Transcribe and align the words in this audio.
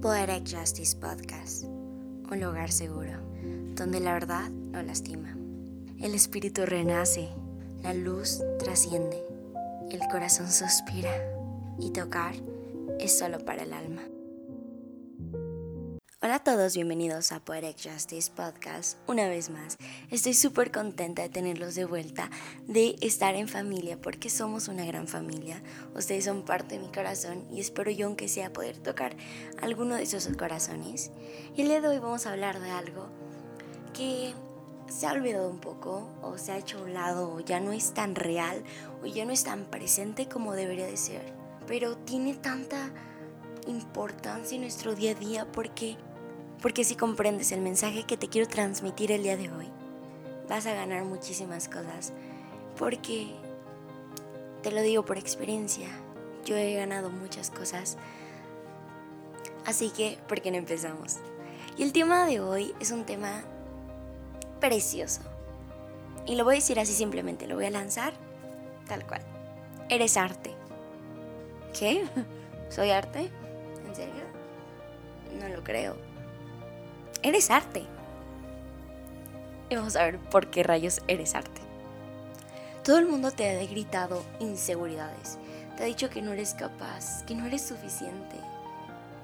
Poetic 0.00 0.48
Justice 0.48 0.96
Podcast, 0.96 1.64
un 1.64 2.40
lugar 2.40 2.70
seguro, 2.70 3.14
donde 3.74 3.98
la 3.98 4.12
verdad 4.12 4.48
no 4.48 4.80
lastima. 4.80 5.36
El 5.98 6.14
espíritu 6.14 6.64
renace, 6.66 7.28
la 7.82 7.94
luz 7.94 8.40
trasciende, 8.60 9.20
el 9.90 9.98
corazón 10.08 10.52
suspira 10.52 11.10
y 11.80 11.90
tocar 11.90 12.36
es 13.00 13.18
solo 13.18 13.40
para 13.40 13.64
el 13.64 13.72
alma. 13.72 14.02
Hola 16.28 16.36
a 16.36 16.44
todos, 16.44 16.74
bienvenidos 16.74 17.32
a 17.32 17.40
Poetic 17.40 17.90
Justice 17.90 18.30
Podcast. 18.30 18.98
Una 19.06 19.28
vez 19.28 19.48
más, 19.48 19.78
estoy 20.10 20.34
súper 20.34 20.70
contenta 20.70 21.22
de 21.22 21.30
tenerlos 21.30 21.74
de 21.74 21.86
vuelta, 21.86 22.28
de 22.66 22.96
estar 23.00 23.34
en 23.34 23.48
familia, 23.48 23.98
porque 23.98 24.28
somos 24.28 24.68
una 24.68 24.84
gran 24.84 25.08
familia. 25.08 25.62
Ustedes 25.94 26.26
son 26.26 26.42
parte 26.42 26.74
de 26.74 26.82
mi 26.82 26.92
corazón 26.92 27.46
y 27.50 27.60
espero 27.60 27.90
yo, 27.90 28.08
aunque 28.08 28.28
sea, 28.28 28.52
poder 28.52 28.76
tocar 28.76 29.16
alguno 29.62 29.94
de 29.94 30.02
esos 30.02 30.28
corazones. 30.36 31.12
Y 31.56 31.62
el 31.62 31.68
día 31.68 31.80
de 31.80 31.88
hoy 31.88 31.98
vamos 31.98 32.26
a 32.26 32.32
hablar 32.32 32.60
de 32.60 32.72
algo 32.72 33.08
que 33.94 34.34
se 34.90 35.06
ha 35.06 35.12
olvidado 35.12 35.48
un 35.48 35.60
poco, 35.60 36.10
o 36.20 36.36
se 36.36 36.52
ha 36.52 36.58
hecho 36.58 36.76
a 36.76 36.82
un 36.82 36.92
lado, 36.92 37.32
o 37.32 37.40
ya 37.40 37.58
no 37.58 37.72
es 37.72 37.94
tan 37.94 38.14
real, 38.14 38.62
o 39.02 39.06
ya 39.06 39.24
no 39.24 39.32
es 39.32 39.44
tan 39.44 39.64
presente 39.64 40.28
como 40.28 40.52
debería 40.52 40.84
de 40.84 40.98
ser. 40.98 41.32
Pero 41.66 41.96
tiene 41.96 42.34
tanta 42.34 42.92
importancia 43.66 44.56
en 44.56 44.62
nuestro 44.62 44.94
día 44.94 45.12
a 45.12 45.14
día 45.14 45.52
porque 45.52 45.96
porque 46.60 46.84
si 46.84 46.96
comprendes 46.96 47.52
el 47.52 47.60
mensaje 47.60 48.04
que 48.04 48.16
te 48.16 48.28
quiero 48.28 48.48
transmitir 48.48 49.12
el 49.12 49.22
día 49.22 49.36
de 49.36 49.50
hoy, 49.52 49.68
vas 50.48 50.66
a 50.66 50.74
ganar 50.74 51.04
muchísimas 51.04 51.68
cosas. 51.68 52.12
Porque, 52.76 53.28
te 54.62 54.72
lo 54.72 54.82
digo 54.82 55.04
por 55.04 55.18
experiencia, 55.18 55.88
yo 56.44 56.56
he 56.56 56.74
ganado 56.74 57.10
muchas 57.10 57.50
cosas. 57.50 57.96
Así 59.66 59.90
que, 59.90 60.18
¿por 60.26 60.40
qué 60.40 60.50
no 60.50 60.56
empezamos? 60.56 61.18
Y 61.76 61.82
el 61.84 61.92
tema 61.92 62.26
de 62.26 62.40
hoy 62.40 62.74
es 62.80 62.90
un 62.90 63.04
tema 63.04 63.44
precioso. 64.60 65.20
Y 66.26 66.34
lo 66.34 66.44
voy 66.44 66.54
a 66.54 66.56
decir 66.56 66.80
así 66.80 66.92
simplemente, 66.92 67.46
lo 67.46 67.54
voy 67.54 67.66
a 67.66 67.70
lanzar 67.70 68.14
tal 68.88 69.06
cual. 69.06 69.22
Eres 69.88 70.16
arte. 70.16 70.54
¿Qué? 71.78 72.04
¿Soy 72.68 72.90
arte? 72.90 73.30
¿En 73.86 73.94
serio? 73.94 74.24
No 75.38 75.48
lo 75.48 75.62
creo 75.62 76.07
eres 77.22 77.50
arte. 77.50 77.84
Y 79.70 79.76
vamos 79.76 79.96
a 79.96 80.04
ver 80.04 80.18
por 80.18 80.48
qué 80.48 80.62
rayos 80.62 81.02
eres 81.08 81.34
arte. 81.34 81.60
Todo 82.84 82.98
el 82.98 83.06
mundo 83.06 83.30
te 83.30 83.50
ha 83.50 83.64
gritado 83.66 84.24
inseguridades. 84.40 85.38
Te 85.76 85.82
ha 85.82 85.86
dicho 85.86 86.10
que 86.10 86.22
no 86.22 86.32
eres 86.32 86.54
capaz, 86.54 87.22
que 87.24 87.34
no 87.34 87.46
eres 87.46 87.62
suficiente, 87.62 88.36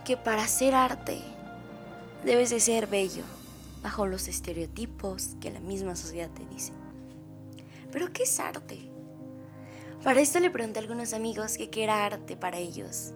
que 0.05 0.17
para 0.17 0.47
ser 0.47 0.75
arte 0.75 1.20
debes 2.25 2.51
de 2.51 2.61
ser 2.61 2.86
bello, 2.86 3.25
bajo 3.83 4.06
los 4.06 4.29
estereotipos 4.29 5.36
que 5.41 5.51
la 5.51 5.61
misma 5.61 5.97
sociedad 5.97 6.31
te 6.31 6.47
dice. 6.47 6.73
Pero 7.91 8.12
¿qué 8.12 8.25
es 8.25 8.39
arte? 8.39 8.91
Para 10.03 10.20
esto 10.20 10.39
le 10.41 10.51
pregunté 10.51 10.79
a 10.79 10.83
algunos 10.83 11.14
amigos 11.14 11.56
que 11.56 11.70
qué 11.70 11.84
era 11.84 12.05
arte 12.05 12.36
para 12.36 12.58
ellos. 12.58 13.14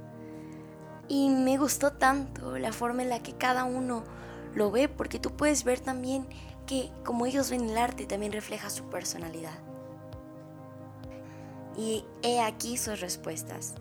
Y 1.07 1.29
me 1.29 1.59
gustó 1.59 1.93
tanto 1.93 2.59
la 2.59 2.73
forma 2.73 3.03
en 3.03 3.11
la 3.11 3.23
que 3.23 3.35
cada 3.35 3.65
uno 3.65 4.05
lo 4.59 4.71
ve 4.71 4.89
porque 4.89 5.19
tú 5.19 5.31
puedes 5.31 5.65
ver 5.65 5.81
también 5.81 6.27
que 6.67 6.91
como 7.05 7.25
ellos 7.25 7.51
ven 7.51 7.71
el 7.71 7.79
arte 7.79 8.05
también 8.05 8.33
refleja 8.33 8.69
su 8.69 8.85
personalidad. 8.91 9.59
Y 11.77 12.05
he 12.23 12.41
aquí 12.41 12.77
sus 12.77 13.01
respuestas. 13.01 13.75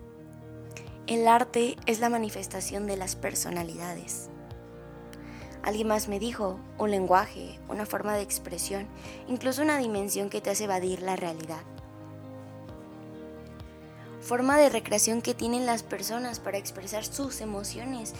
El 1.06 1.26
arte 1.26 1.76
es 1.86 2.00
la 2.00 2.08
manifestación 2.08 2.86
de 2.86 2.96
las 2.96 3.16
personalidades. 3.16 4.30
Alguien 5.62 5.88
más 5.88 6.08
me 6.08 6.20
dijo, 6.20 6.60
un 6.78 6.90
lenguaje, 6.90 7.58
una 7.68 7.84
forma 7.84 8.14
de 8.14 8.22
expresión, 8.22 8.86
incluso 9.26 9.62
una 9.62 9.78
dimensión 9.78 10.30
que 10.30 10.40
te 10.40 10.50
hace 10.50 10.64
evadir 10.64 11.02
la 11.02 11.16
realidad. 11.16 11.60
Forma 14.20 14.56
de 14.56 14.68
recreación 14.68 15.20
que 15.20 15.34
tienen 15.34 15.66
las 15.66 15.82
personas 15.82 16.38
para 16.38 16.58
expresar 16.58 17.04
sus 17.04 17.40
emociones 17.40 18.14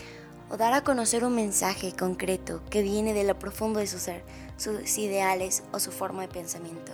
o 0.50 0.56
dar 0.56 0.72
a 0.72 0.82
conocer 0.82 1.24
un 1.24 1.34
mensaje 1.34 1.92
concreto 1.92 2.62
que 2.70 2.82
viene 2.82 3.12
de 3.12 3.24
lo 3.24 3.38
profundo 3.38 3.80
de 3.80 3.86
su 3.86 3.98
ser, 3.98 4.22
sus 4.56 4.98
ideales 4.98 5.62
o 5.72 5.80
su 5.80 5.92
forma 5.92 6.22
de 6.22 6.28
pensamiento. 6.28 6.92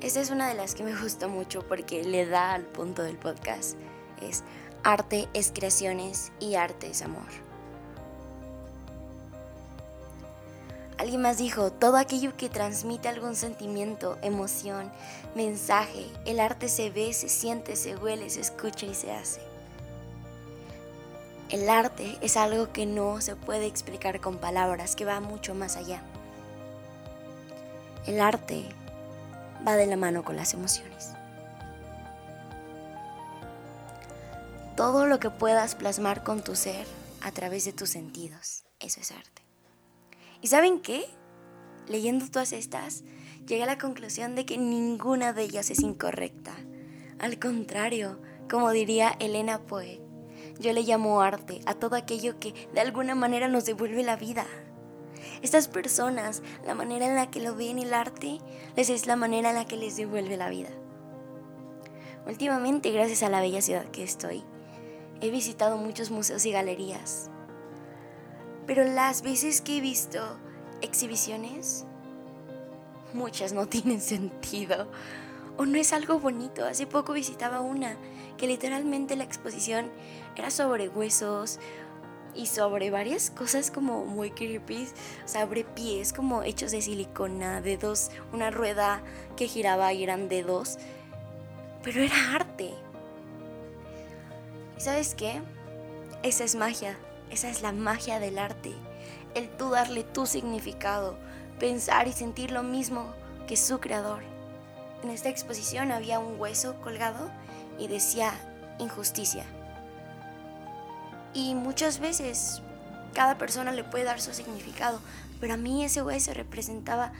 Esta 0.00 0.20
es 0.20 0.30
una 0.30 0.48
de 0.48 0.54
las 0.54 0.74
que 0.74 0.84
me 0.84 0.94
gusta 1.00 1.28
mucho 1.28 1.66
porque 1.66 2.04
le 2.04 2.26
da 2.26 2.52
al 2.52 2.64
punto 2.64 3.02
del 3.02 3.16
podcast. 3.16 3.76
Es 4.22 4.44
arte 4.82 5.28
es 5.32 5.50
creaciones 5.52 6.30
y 6.40 6.54
arte 6.54 6.90
es 6.90 7.02
amor. 7.02 7.44
Alguien 10.98 11.22
más 11.22 11.38
dijo, 11.38 11.72
todo 11.72 11.96
aquello 11.96 12.36
que 12.36 12.48
transmite 12.48 13.08
algún 13.08 13.34
sentimiento, 13.34 14.16
emoción, 14.22 14.92
mensaje, 15.34 16.06
el 16.24 16.38
arte 16.38 16.68
se 16.68 16.90
ve, 16.90 17.12
se 17.12 17.28
siente, 17.28 17.74
se 17.74 17.96
huele, 17.96 18.30
se 18.30 18.40
escucha 18.40 18.86
y 18.86 18.94
se 18.94 19.10
hace. 19.10 19.53
El 21.50 21.68
arte 21.68 22.16
es 22.20 22.36
algo 22.36 22.72
que 22.72 22.86
no 22.86 23.20
se 23.20 23.36
puede 23.36 23.66
explicar 23.66 24.20
con 24.20 24.38
palabras, 24.38 24.96
que 24.96 25.04
va 25.04 25.20
mucho 25.20 25.54
más 25.54 25.76
allá. 25.76 26.02
El 28.06 28.20
arte 28.20 28.64
va 29.66 29.76
de 29.76 29.86
la 29.86 29.96
mano 29.96 30.24
con 30.24 30.36
las 30.36 30.54
emociones. 30.54 31.10
Todo 34.76 35.06
lo 35.06 35.20
que 35.20 35.30
puedas 35.30 35.74
plasmar 35.74 36.24
con 36.24 36.42
tu 36.42 36.56
ser 36.56 36.86
a 37.22 37.30
través 37.30 37.64
de 37.64 37.72
tus 37.72 37.90
sentidos, 37.90 38.64
eso 38.80 39.00
es 39.00 39.12
arte. 39.12 39.42
¿Y 40.40 40.48
saben 40.48 40.80
qué? 40.80 41.06
Leyendo 41.86 42.28
todas 42.28 42.52
estas, 42.52 43.04
llegué 43.46 43.62
a 43.62 43.66
la 43.66 43.78
conclusión 43.78 44.34
de 44.34 44.44
que 44.44 44.58
ninguna 44.58 45.32
de 45.32 45.44
ellas 45.44 45.70
es 45.70 45.80
incorrecta. 45.80 46.54
Al 47.18 47.38
contrario, 47.38 48.20
como 48.50 48.70
diría 48.72 49.16
Elena 49.20 49.60
Poe, 49.60 50.03
yo 50.58 50.72
le 50.72 50.82
llamo 50.82 51.20
arte 51.20 51.60
a 51.66 51.74
todo 51.74 51.96
aquello 51.96 52.38
que 52.38 52.54
de 52.72 52.80
alguna 52.80 53.14
manera 53.14 53.48
nos 53.48 53.64
devuelve 53.64 54.02
la 54.02 54.16
vida. 54.16 54.46
Estas 55.42 55.68
personas, 55.68 56.42
la 56.64 56.74
manera 56.74 57.06
en 57.06 57.16
la 57.16 57.30
que 57.30 57.40
lo 57.40 57.54
ven 57.54 57.78
el 57.78 57.92
arte, 57.92 58.38
les 58.76 58.90
es 58.90 59.06
la 59.06 59.16
manera 59.16 59.50
en 59.50 59.56
la 59.56 59.66
que 59.66 59.76
les 59.76 59.96
devuelve 59.96 60.36
la 60.36 60.48
vida. 60.48 60.70
Últimamente, 62.26 62.90
gracias 62.90 63.22
a 63.22 63.28
la 63.28 63.40
bella 63.40 63.60
ciudad 63.60 63.84
que 63.86 64.02
estoy, 64.02 64.42
he 65.20 65.30
visitado 65.30 65.76
muchos 65.76 66.10
museos 66.10 66.46
y 66.46 66.52
galerías. 66.52 67.30
Pero 68.66 68.84
las 68.84 69.22
veces 69.22 69.60
que 69.60 69.78
he 69.78 69.80
visto 69.80 70.18
exhibiciones, 70.80 71.84
muchas 73.12 73.52
no 73.52 73.66
tienen 73.68 74.00
sentido 74.00 74.88
o 75.56 75.66
no 75.66 75.78
es 75.78 75.92
algo 75.92 76.18
bonito. 76.18 76.64
Hace 76.64 76.86
poco 76.86 77.12
visitaba 77.12 77.60
una 77.60 77.96
que 78.36 78.46
literalmente 78.46 79.16
la 79.16 79.24
exposición 79.24 79.90
era 80.36 80.50
sobre 80.50 80.88
huesos 80.88 81.58
y 82.34 82.46
sobre 82.46 82.90
varias 82.90 83.30
cosas 83.30 83.70
como 83.70 84.04
muy 84.04 84.30
creepy, 84.30 84.88
sobre 85.24 85.64
pies 85.64 86.12
como 86.12 86.42
hechos 86.42 86.72
de 86.72 86.82
silicona, 86.82 87.60
dedos, 87.60 88.10
una 88.32 88.50
rueda 88.50 89.02
que 89.36 89.46
giraba 89.46 89.92
y 89.92 90.02
eran 90.02 90.28
dedos, 90.28 90.78
pero 91.82 92.02
era 92.02 92.34
arte. 92.34 92.74
¿Y 94.76 94.80
sabes 94.80 95.14
qué? 95.14 95.40
Esa 96.22 96.44
es 96.44 96.56
magia, 96.56 96.98
esa 97.30 97.48
es 97.48 97.62
la 97.62 97.72
magia 97.72 98.18
del 98.18 98.38
arte, 98.38 98.72
el 99.34 99.48
tú 99.48 99.70
darle 99.70 100.02
tu 100.02 100.26
significado, 100.26 101.16
pensar 101.60 102.08
y 102.08 102.12
sentir 102.12 102.50
lo 102.50 102.62
mismo 102.62 103.14
que 103.46 103.56
su 103.56 103.78
creador. 103.78 104.22
En 105.02 105.10
esta 105.10 105.28
exposición 105.28 105.92
había 105.92 106.18
un 106.18 106.40
hueso 106.40 106.80
colgado 106.80 107.30
y 107.78 107.88
decía 107.88 108.32
injusticia. 108.78 109.44
Y 111.32 111.54
muchas 111.54 111.98
veces 111.98 112.62
cada 113.12 113.38
persona 113.38 113.72
le 113.72 113.84
puede 113.84 114.04
dar 114.04 114.20
su 114.20 114.32
significado, 114.32 115.00
pero 115.40 115.54
a 115.54 115.56
mí 115.56 115.84
ese 115.84 116.02
hueso 116.02 116.32
representaba 116.34 117.12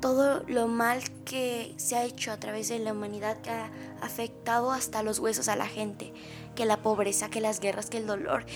todo 0.00 0.42
lo 0.48 0.66
mal 0.66 1.02
que 1.24 1.74
se 1.76 1.96
ha 1.96 2.04
hecho 2.04 2.32
a 2.32 2.38
través 2.38 2.68
de 2.68 2.78
la 2.78 2.92
humanidad 2.92 3.38
que 3.38 3.50
ha 3.50 3.70
afectado 4.00 4.72
hasta 4.72 5.02
los 5.02 5.18
huesos 5.18 5.48
a 5.48 5.56
la 5.56 5.66
gente, 5.66 6.12
que 6.54 6.64
la 6.64 6.78
pobreza, 6.78 7.28
que 7.28 7.40
las 7.40 7.60
guerras, 7.60 7.90
que 7.90 7.98
el 7.98 8.06
dolor, 8.06 8.46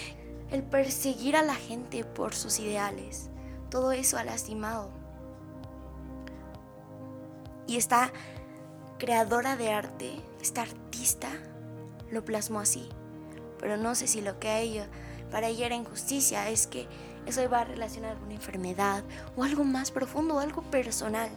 el 0.50 0.62
perseguir 0.62 1.36
a 1.36 1.42
la 1.42 1.54
gente 1.54 2.04
por 2.04 2.34
sus 2.34 2.58
ideales, 2.60 3.28
todo 3.70 3.92
eso 3.92 4.16
ha 4.16 4.24
lastimado. 4.24 4.90
Y 7.66 7.76
está 7.76 8.12
creadora 9.04 9.54
de 9.54 9.70
arte, 9.70 10.22
esta 10.40 10.62
artista, 10.62 11.28
lo 12.10 12.24
plasmó 12.24 12.60
así. 12.60 12.88
Pero 13.58 13.76
no 13.76 13.94
sé 13.94 14.06
si 14.06 14.22
lo 14.22 14.38
que 14.38 14.48
a 14.48 14.60
ella, 14.60 14.88
para 15.30 15.48
ella 15.48 15.66
era 15.66 15.74
injusticia, 15.74 16.48
es 16.48 16.66
que 16.66 16.88
eso 17.26 17.42
iba 17.42 17.60
a 17.60 17.64
relacionar 17.64 18.16
una 18.24 18.32
enfermedad 18.32 19.04
o 19.36 19.44
algo 19.44 19.62
más 19.62 19.90
profundo, 19.90 20.38
algo 20.38 20.62
personal. 20.62 21.28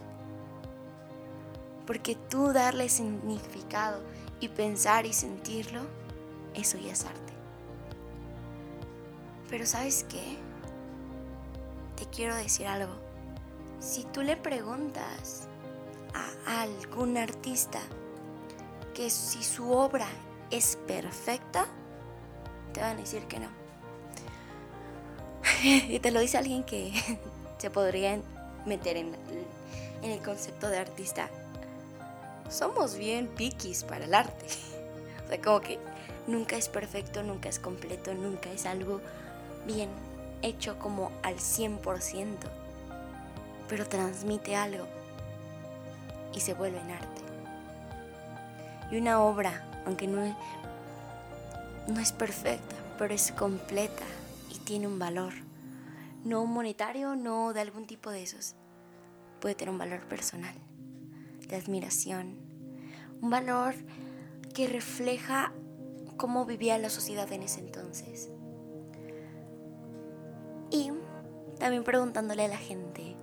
Porque 1.86 2.14
tú 2.14 2.54
darle 2.54 2.88
significado 2.88 4.00
y 4.40 4.48
pensar 4.48 5.04
y 5.04 5.12
sentirlo, 5.12 5.82
eso 6.54 6.78
ya 6.78 6.92
es 6.92 7.04
arte. 7.04 7.34
Pero 9.50 9.66
sabes 9.66 10.06
qué? 10.08 10.38
Te 11.96 12.06
quiero 12.06 12.34
decir 12.34 12.66
algo. 12.66 12.94
Si 13.78 14.04
tú 14.04 14.22
le 14.22 14.38
preguntas 14.38 15.47
a 16.14 16.62
algún 16.62 17.16
artista 17.16 17.80
que 18.94 19.10
si 19.10 19.44
su 19.44 19.70
obra 19.70 20.08
es 20.50 20.76
perfecta, 20.88 21.66
te 22.72 22.80
van 22.80 22.96
a 22.96 23.00
decir 23.00 23.22
que 23.26 23.38
no. 23.38 23.48
y 25.62 25.98
te 26.00 26.10
lo 26.10 26.20
dice 26.20 26.38
alguien 26.38 26.64
que 26.64 26.92
se 27.58 27.70
podría 27.70 28.20
meter 28.66 28.96
en, 28.96 29.14
en 30.02 30.10
el 30.10 30.20
concepto 30.20 30.68
de 30.68 30.78
artista. 30.78 31.28
Somos 32.50 32.96
bien 32.96 33.28
piquis 33.28 33.84
para 33.84 34.04
el 34.04 34.14
arte. 34.14 34.46
o 35.26 35.28
sea, 35.28 35.40
como 35.40 35.60
que 35.60 35.78
nunca 36.26 36.56
es 36.56 36.68
perfecto, 36.68 37.22
nunca 37.22 37.48
es 37.48 37.58
completo, 37.58 38.14
nunca 38.14 38.50
es 38.50 38.66
algo 38.66 39.00
bien 39.66 39.90
hecho 40.42 40.78
como 40.78 41.12
al 41.22 41.36
100%, 41.36 42.36
pero 43.68 43.86
transmite 43.86 44.56
algo 44.56 44.86
y 46.38 46.40
se 46.40 46.54
vuelve 46.54 46.78
en 46.78 46.92
arte. 46.92 47.20
Y 48.92 48.98
una 48.98 49.20
obra, 49.20 49.68
aunque 49.84 50.06
no 50.06 50.22
es, 50.22 50.34
no 51.88 51.98
es 51.98 52.12
perfecta, 52.12 52.76
pero 52.96 53.12
es 53.12 53.32
completa 53.32 54.04
y 54.48 54.58
tiene 54.58 54.86
un 54.86 55.00
valor. 55.00 55.32
No 56.24 56.46
monetario, 56.46 57.16
no 57.16 57.52
de 57.52 57.60
algún 57.60 57.86
tipo 57.86 58.12
de 58.12 58.22
esos. 58.22 58.54
Puede 59.40 59.56
tener 59.56 59.72
un 59.72 59.78
valor 59.78 60.06
personal, 60.06 60.54
de 61.48 61.56
admiración. 61.56 62.38
Un 63.20 63.30
valor 63.30 63.74
que 64.54 64.68
refleja 64.68 65.52
cómo 66.16 66.46
vivía 66.46 66.78
la 66.78 66.88
sociedad 66.88 67.30
en 67.32 67.42
ese 67.42 67.58
entonces. 67.58 68.30
Y 70.70 70.92
también 71.58 71.82
preguntándole 71.82 72.44
a 72.44 72.48
la 72.48 72.58
gente. 72.58 73.16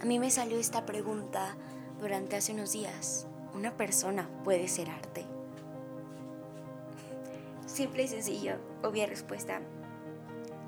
A 0.00 0.04
mí 0.04 0.20
me 0.20 0.30
salió 0.30 0.56
esta 0.56 0.86
pregunta 0.86 1.56
durante 2.00 2.36
hace 2.36 2.52
unos 2.52 2.72
días. 2.72 3.26
¿Una 3.54 3.72
persona 3.76 4.28
puede 4.44 4.68
ser 4.68 4.90
arte? 4.90 5.24
Simple 7.66 8.04
y 8.04 8.08
sencillo, 8.08 8.54
obvia 8.82 9.06
respuesta. 9.06 9.60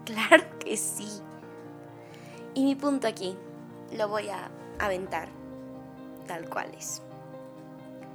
Claro 0.05 0.44
que 0.58 0.76
sí. 0.76 1.08
Y 2.55 2.64
mi 2.64 2.75
punto 2.75 3.06
aquí 3.08 3.37
lo 3.96 4.08
voy 4.08 4.29
a 4.29 4.50
aventar 4.79 5.29
tal 6.26 6.49
cual 6.49 6.73
es. 6.76 7.02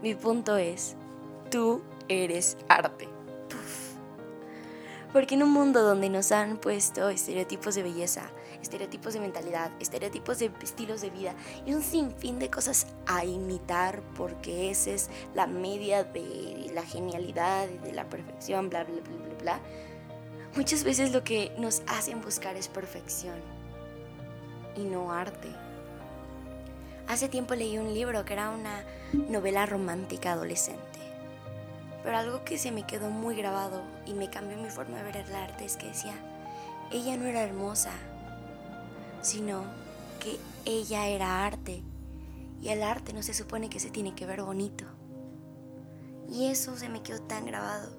Mi 0.02 0.16
punto 0.16 0.58
es, 0.58 0.96
tú 1.50 1.82
eres 2.08 2.58
arte. 2.68 3.08
Porque 5.12 5.36
en 5.36 5.44
un 5.44 5.52
mundo 5.52 5.82
donde 5.82 6.10
nos 6.10 6.32
han 6.32 6.58
puesto 6.58 7.10
estereotipos 7.10 7.76
de 7.76 7.84
belleza, 7.84 8.30
estereotipos 8.68 9.14
de 9.14 9.22
mentalidad, 9.22 9.72
estereotipos 9.80 10.40
de 10.40 10.52
estilos 10.62 11.02
de 11.02 11.10
vida 11.10 11.34
y 11.66 11.74
un 11.74 11.82
sinfín 11.82 12.38
de 12.38 12.50
cosas 12.50 12.88
a 13.06 13.24
imitar 13.24 14.02
porque 14.16 14.70
esa 14.70 14.92
es 14.92 15.10
la 15.34 15.48
media 15.48 16.04
de 16.04 16.70
la 16.74 16.84
genialidad 16.84 17.70
y 17.70 17.78
de 17.78 17.94
la 17.94 18.10
perfección, 18.10 18.70
bla, 18.70 18.84
bla, 18.84 19.02
bla, 19.02 19.26
bla, 19.26 19.36
bla. 19.42 19.60
Muchas 20.56 20.84
veces 20.84 21.12
lo 21.12 21.24
que 21.24 21.54
nos 21.58 21.82
hacen 21.88 22.22
buscar 22.22 22.58
es 22.58 22.68
perfección 22.68 23.40
y 24.76 24.84
no 24.84 25.14
arte. 25.14 25.50
Hace 27.08 27.30
tiempo 27.30 27.56
leí 27.56 27.78
un 27.78 27.94
libro 27.94 28.26
que 28.26 28.34
era 28.34 28.50
una 28.50 28.84
novela 29.14 29.66
romántica 29.66 30.34
adolescente. 30.34 30.82
Pero 32.04 32.18
algo 32.18 32.44
que 32.44 32.58
se 32.58 32.72
me 32.72 32.86
quedó 32.86 33.10
muy 33.10 33.36
grabado 33.36 33.82
y 34.06 34.14
me 34.14 34.30
cambió 34.30 34.58
mi 34.58 34.70
forma 34.70 34.98
de 34.98 35.04
ver 35.04 35.18
el 35.18 35.36
arte 35.36 35.64
es 35.64 35.78
que 35.78 35.88
decía, 35.88 36.16
ella 36.92 37.16
no 37.18 37.26
era 37.26 37.44
hermosa, 37.44 37.92
sino 39.28 39.66
que 40.22 40.40
ella 40.64 41.08
era 41.08 41.46
arte. 41.46 41.84
Y 42.62 42.70
el 42.70 42.82
arte 42.82 43.12
no 43.12 43.22
se 43.22 43.34
supone 43.34 43.70
que 43.70 43.80
se 43.80 43.90
tiene 43.90 44.16
que 44.16 44.26
ver 44.26 44.42
bonito. 44.42 44.86
Y 46.30 46.46
eso 46.46 46.78
se 46.78 46.88
me 46.88 47.04
quedó 47.04 47.22
tan 47.22 47.46
grabado. 47.46 47.92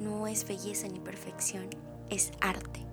No 0.00 0.26
es 0.26 0.46
belleza 0.46 0.88
ni 0.88 0.98
perfección, 0.98 1.68
es 2.08 2.32
arte. 2.40 2.84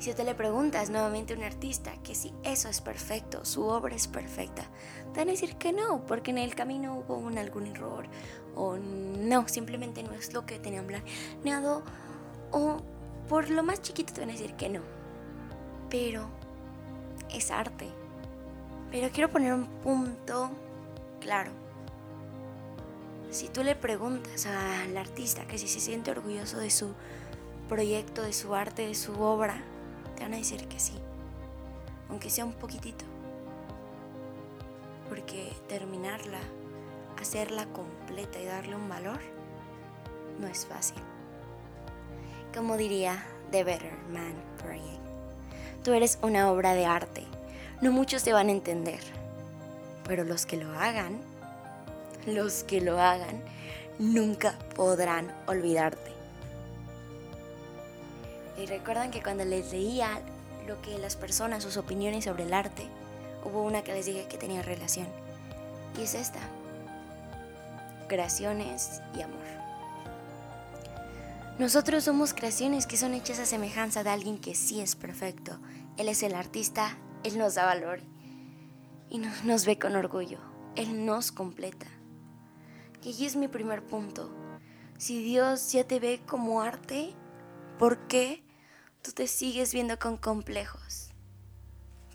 Si 0.00 0.12
te 0.12 0.24
le 0.24 0.34
preguntas 0.34 0.90
nuevamente 0.90 1.34
a 1.34 1.36
un 1.36 1.44
artista 1.44 1.92
que 2.02 2.16
si 2.16 2.32
eso 2.42 2.68
es 2.68 2.80
perfecto, 2.80 3.44
su 3.44 3.64
obra 3.64 3.94
es 3.94 4.08
perfecta, 4.08 4.68
te 5.12 5.20
van 5.20 5.28
a 5.28 5.32
decir 5.32 5.56
que 5.56 5.72
no, 5.72 6.04
porque 6.06 6.32
en 6.32 6.38
el 6.38 6.54
camino 6.54 7.04
hubo 7.08 7.28
algún 7.28 7.68
error, 7.68 8.06
o 8.56 8.76
no, 8.76 9.46
simplemente 9.48 10.02
no 10.02 10.12
es 10.12 10.34
lo 10.34 10.44
que 10.44 10.58
tenían 10.58 10.86
planeado, 10.86 11.84
o 12.50 12.78
por 13.28 13.48
lo 13.48 13.62
más 13.62 13.80
chiquito 13.80 14.12
te 14.12 14.20
van 14.20 14.30
a 14.30 14.32
decir 14.32 14.54
que 14.54 14.68
no. 14.68 14.93
Pero 15.94 16.26
es 17.32 17.52
arte. 17.52 17.86
Pero 18.90 19.10
quiero 19.12 19.30
poner 19.30 19.54
un 19.54 19.66
punto 19.66 20.50
claro. 21.20 21.52
Si 23.30 23.46
tú 23.46 23.62
le 23.62 23.76
preguntas 23.76 24.44
al 24.46 24.96
artista 24.96 25.46
que 25.46 25.56
si 25.56 25.68
se 25.68 25.78
siente 25.78 26.10
orgulloso 26.10 26.58
de 26.58 26.70
su 26.70 26.94
proyecto, 27.68 28.22
de 28.22 28.32
su 28.32 28.56
arte, 28.56 28.88
de 28.88 28.96
su 28.96 29.20
obra, 29.20 29.62
te 30.16 30.24
van 30.24 30.34
a 30.34 30.38
decir 30.38 30.66
que 30.66 30.80
sí, 30.80 30.94
aunque 32.08 32.28
sea 32.28 32.44
un 32.44 32.54
poquitito. 32.54 33.04
Porque 35.08 35.52
terminarla, 35.68 36.40
hacerla 37.20 37.66
completa 37.66 38.40
y 38.40 38.46
darle 38.46 38.74
un 38.74 38.88
valor, 38.88 39.20
no 40.40 40.48
es 40.48 40.66
fácil. 40.66 40.98
Como 42.52 42.76
diría 42.76 43.24
The 43.52 43.62
Better 43.62 43.96
Man 44.12 44.34
Project, 44.58 45.13
tú 45.84 45.92
eres 45.92 46.18
una 46.22 46.50
obra 46.50 46.74
de 46.74 46.86
arte. 46.86 47.22
No 47.80 47.92
muchos 47.92 48.24
te 48.24 48.32
van 48.32 48.48
a 48.48 48.52
entender, 48.52 49.00
pero 50.08 50.24
los 50.24 50.46
que 50.46 50.56
lo 50.56 50.72
hagan, 50.72 51.20
los 52.26 52.64
que 52.64 52.80
lo 52.80 52.98
hagan, 52.98 53.42
nunca 53.98 54.58
podrán 54.74 55.30
olvidarte. 55.46 56.12
Y 58.56 58.66
recuerdan 58.66 59.10
que 59.10 59.22
cuando 59.22 59.44
les 59.44 59.72
leía 59.72 60.20
lo 60.66 60.80
que 60.80 60.98
las 60.98 61.16
personas, 61.16 61.62
sus 61.62 61.76
opiniones 61.76 62.24
sobre 62.24 62.44
el 62.44 62.54
arte, 62.54 62.86
hubo 63.44 63.62
una 63.62 63.82
que 63.82 63.92
les 63.92 64.06
dije 64.06 64.26
que 64.26 64.38
tenía 64.38 64.62
relación. 64.62 65.06
Y 65.98 66.02
es 66.02 66.14
esta. 66.14 66.40
Creaciones 68.08 69.02
y 69.16 69.22
amor. 69.22 69.44
Nosotros 71.58 72.04
somos 72.04 72.32
creaciones 72.32 72.86
que 72.86 72.96
son 72.96 73.14
hechas 73.14 73.38
a 73.38 73.46
semejanza 73.46 74.02
de 74.02 74.10
alguien 74.10 74.38
que 74.38 74.54
sí 74.54 74.80
es 74.80 74.96
perfecto. 74.96 75.58
Él 75.96 76.08
es 76.08 76.22
el 76.22 76.34
artista, 76.34 76.98
Él 77.22 77.38
nos 77.38 77.54
da 77.54 77.64
valor 77.64 78.00
y 79.08 79.18
nos, 79.18 79.64
ve 79.64 79.78
con 79.78 79.94
orgullo. 79.94 80.40
Él 80.74 81.06
nos 81.06 81.30
completa. 81.30 81.86
Y 83.02 83.10
allí 83.10 83.26
es 83.26 83.36
mi 83.36 83.46
primer 83.46 83.86
punto. 83.86 84.34
Si 84.98 85.22
Dios 85.22 85.70
ya 85.70 85.86
te 85.86 86.00
ve 86.00 86.20
como 86.26 86.62
arte, 86.62 87.14
¿por 87.78 88.08
qué 88.08 88.42
tú 89.02 89.12
te 89.12 89.28
sigues 89.28 89.72
viendo 89.72 89.98
con 89.98 90.16
complejos? 90.16 91.10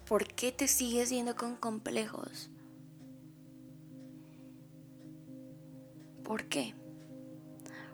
¿Por 0.07 0.27
qué 0.27 0.51
te 0.51 0.67
sigues 0.67 1.09
viendo 1.12 1.36
con 1.36 1.55
complejos? 1.55 2.50
¿Por 6.24 6.50
qué? 6.50 6.74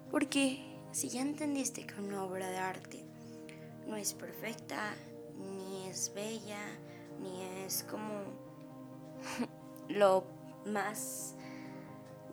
Porque 0.10 0.80
si 0.92 1.10
ya 1.10 1.22
entendiste 1.22 1.86
que 1.86 2.02
una 2.02 2.24
obra 2.24 2.50
de 2.50 2.58
arte 2.58 3.06
no 3.88 3.98
es 3.98 4.14
perfecta, 4.14 4.96
ni 5.38 5.88
es 5.88 6.14
bella, 6.14 6.60
ni 7.20 7.44
es 7.66 7.84
como 7.84 8.24
lo 9.90 10.24
más 10.66 11.36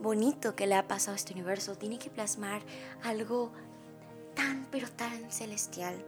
bonito 0.00 0.56
que 0.56 0.66
le 0.66 0.74
ha 0.74 0.88
pasado 0.88 1.12
a 1.12 1.16
este 1.16 1.32
universo, 1.32 1.76
tiene 1.76 1.98
que 1.98 2.10
plasmar 2.10 2.62
algo 3.04 3.52
tan, 4.34 4.66
pero 4.70 4.90
tan 4.90 5.30
celestial, 5.30 6.04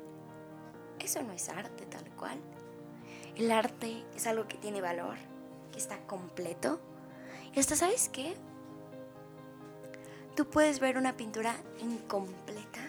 eso 0.99 1.23
no 1.23 1.33
es 1.33 1.49
arte 1.49 1.87
tal 1.87 2.09
cual. 2.17 2.39
El 3.37 3.51
arte 3.51 4.05
es 4.15 4.27
algo 4.27 4.47
que 4.47 4.57
tiene 4.57 4.81
valor, 4.81 5.17
que 5.73 5.79
está 5.79 5.99
completo. 6.07 6.81
Y 7.55 7.61
hasta, 7.61 7.77
¿sabes 7.77 8.09
qué? 8.09 8.37
Tú 10.37 10.49
puedes 10.49 10.81
ver 10.81 10.99
una 10.99 11.17
pintura 11.17 11.55
incompleta, 11.81 12.81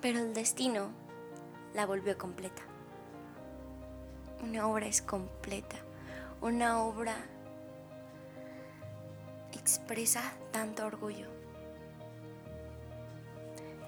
pero 0.00 0.20
el 0.20 0.34
destino 0.34 0.90
la 1.74 1.86
volvió 1.86 2.16
completa. 2.16 2.62
Una 4.42 4.66
obra 4.68 4.86
es 4.86 5.02
completa. 5.02 5.76
Una 6.40 6.82
obra 6.82 7.16
expresa 9.52 10.22
tanto 10.50 10.86
orgullo. 10.86 11.26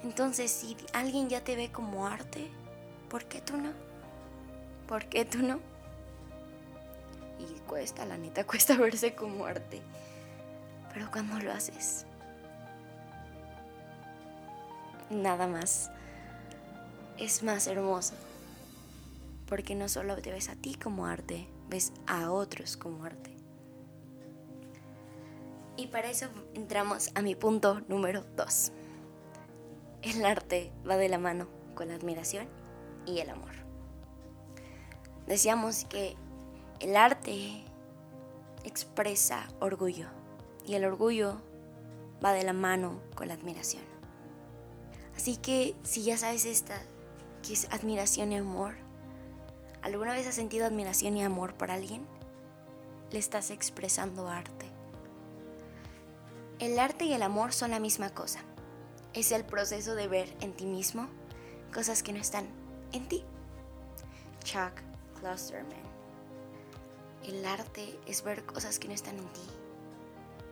Entonces, 0.02 0.50
si 0.50 0.76
alguien 0.92 1.28
ya 1.28 1.42
te 1.42 1.56
ve 1.56 1.70
como 1.70 2.06
arte, 2.06 2.50
¿por 3.08 3.24
qué 3.24 3.40
tú 3.40 3.56
no? 3.56 3.72
¿Por 4.86 5.06
qué 5.06 5.24
tú 5.24 5.38
no? 5.38 5.60
Y 7.38 7.58
cuesta, 7.60 8.04
la 8.04 8.18
neta, 8.18 8.44
cuesta 8.46 8.76
verse 8.76 9.14
como 9.14 9.46
arte. 9.46 9.80
Pero 10.92 11.10
cuando 11.10 11.38
lo 11.38 11.52
haces, 11.52 12.04
nada 15.08 15.46
más 15.46 15.90
es 17.20 17.42
más 17.42 17.66
hermoso. 17.66 18.14
Porque 19.46 19.74
no 19.74 19.88
solo 19.88 20.16
te 20.16 20.32
ves 20.32 20.48
a 20.48 20.56
ti 20.56 20.74
como 20.74 21.06
arte, 21.06 21.46
ves 21.68 21.92
a 22.06 22.30
otros 22.30 22.76
como 22.76 23.04
arte. 23.04 23.36
Y 25.76 25.88
para 25.88 26.10
eso 26.10 26.26
entramos 26.54 27.10
a 27.14 27.22
mi 27.22 27.34
punto 27.34 27.80
número 27.88 28.24
2. 28.36 28.72
El 30.02 30.24
arte 30.24 30.72
va 30.88 30.96
de 30.96 31.08
la 31.08 31.18
mano 31.18 31.48
con 31.74 31.88
la 31.88 31.94
admiración 31.94 32.48
y 33.06 33.18
el 33.18 33.30
amor. 33.30 33.52
Decíamos 35.26 35.84
que 35.84 36.16
el 36.80 36.96
arte 36.96 37.64
expresa 38.64 39.48
orgullo 39.60 40.08
y 40.66 40.74
el 40.74 40.84
orgullo 40.84 41.40
va 42.24 42.32
de 42.32 42.44
la 42.44 42.52
mano 42.52 43.00
con 43.14 43.28
la 43.28 43.34
admiración. 43.34 43.82
Así 45.16 45.36
que 45.36 45.74
si 45.82 46.02
ya 46.02 46.16
sabes 46.16 46.44
esta, 46.44 46.82
que 47.42 47.54
es 47.54 47.66
admiración 47.70 48.32
y 48.32 48.36
amor, 48.36 48.74
¿alguna 49.82 50.12
vez 50.12 50.26
has 50.26 50.34
sentido 50.34 50.66
admiración 50.66 51.16
y 51.16 51.24
amor 51.24 51.54
por 51.54 51.70
alguien? 51.70 52.06
Le 53.10 53.18
estás 53.18 53.50
expresando 53.50 54.28
arte. 54.28 54.66
El 56.58 56.78
arte 56.78 57.06
y 57.06 57.14
el 57.14 57.22
amor 57.22 57.52
son 57.52 57.70
la 57.70 57.80
misma 57.80 58.10
cosa. 58.10 58.40
Es 59.14 59.32
el 59.32 59.44
proceso 59.44 59.94
de 59.94 60.08
ver 60.08 60.36
en 60.40 60.52
ti 60.52 60.66
mismo 60.66 61.08
cosas 61.72 62.02
que 62.02 62.12
no 62.12 62.18
están 62.18 62.46
en 62.92 63.08
ti. 63.08 63.24
Chuck 64.44 64.72
Klosterman. 65.18 65.90
El 67.24 67.44
arte 67.44 67.98
es 68.06 68.22
ver 68.22 68.44
cosas 68.44 68.78
que 68.78 68.88
no 68.88 68.94
están 68.94 69.18
en 69.18 69.28
ti, 69.32 69.40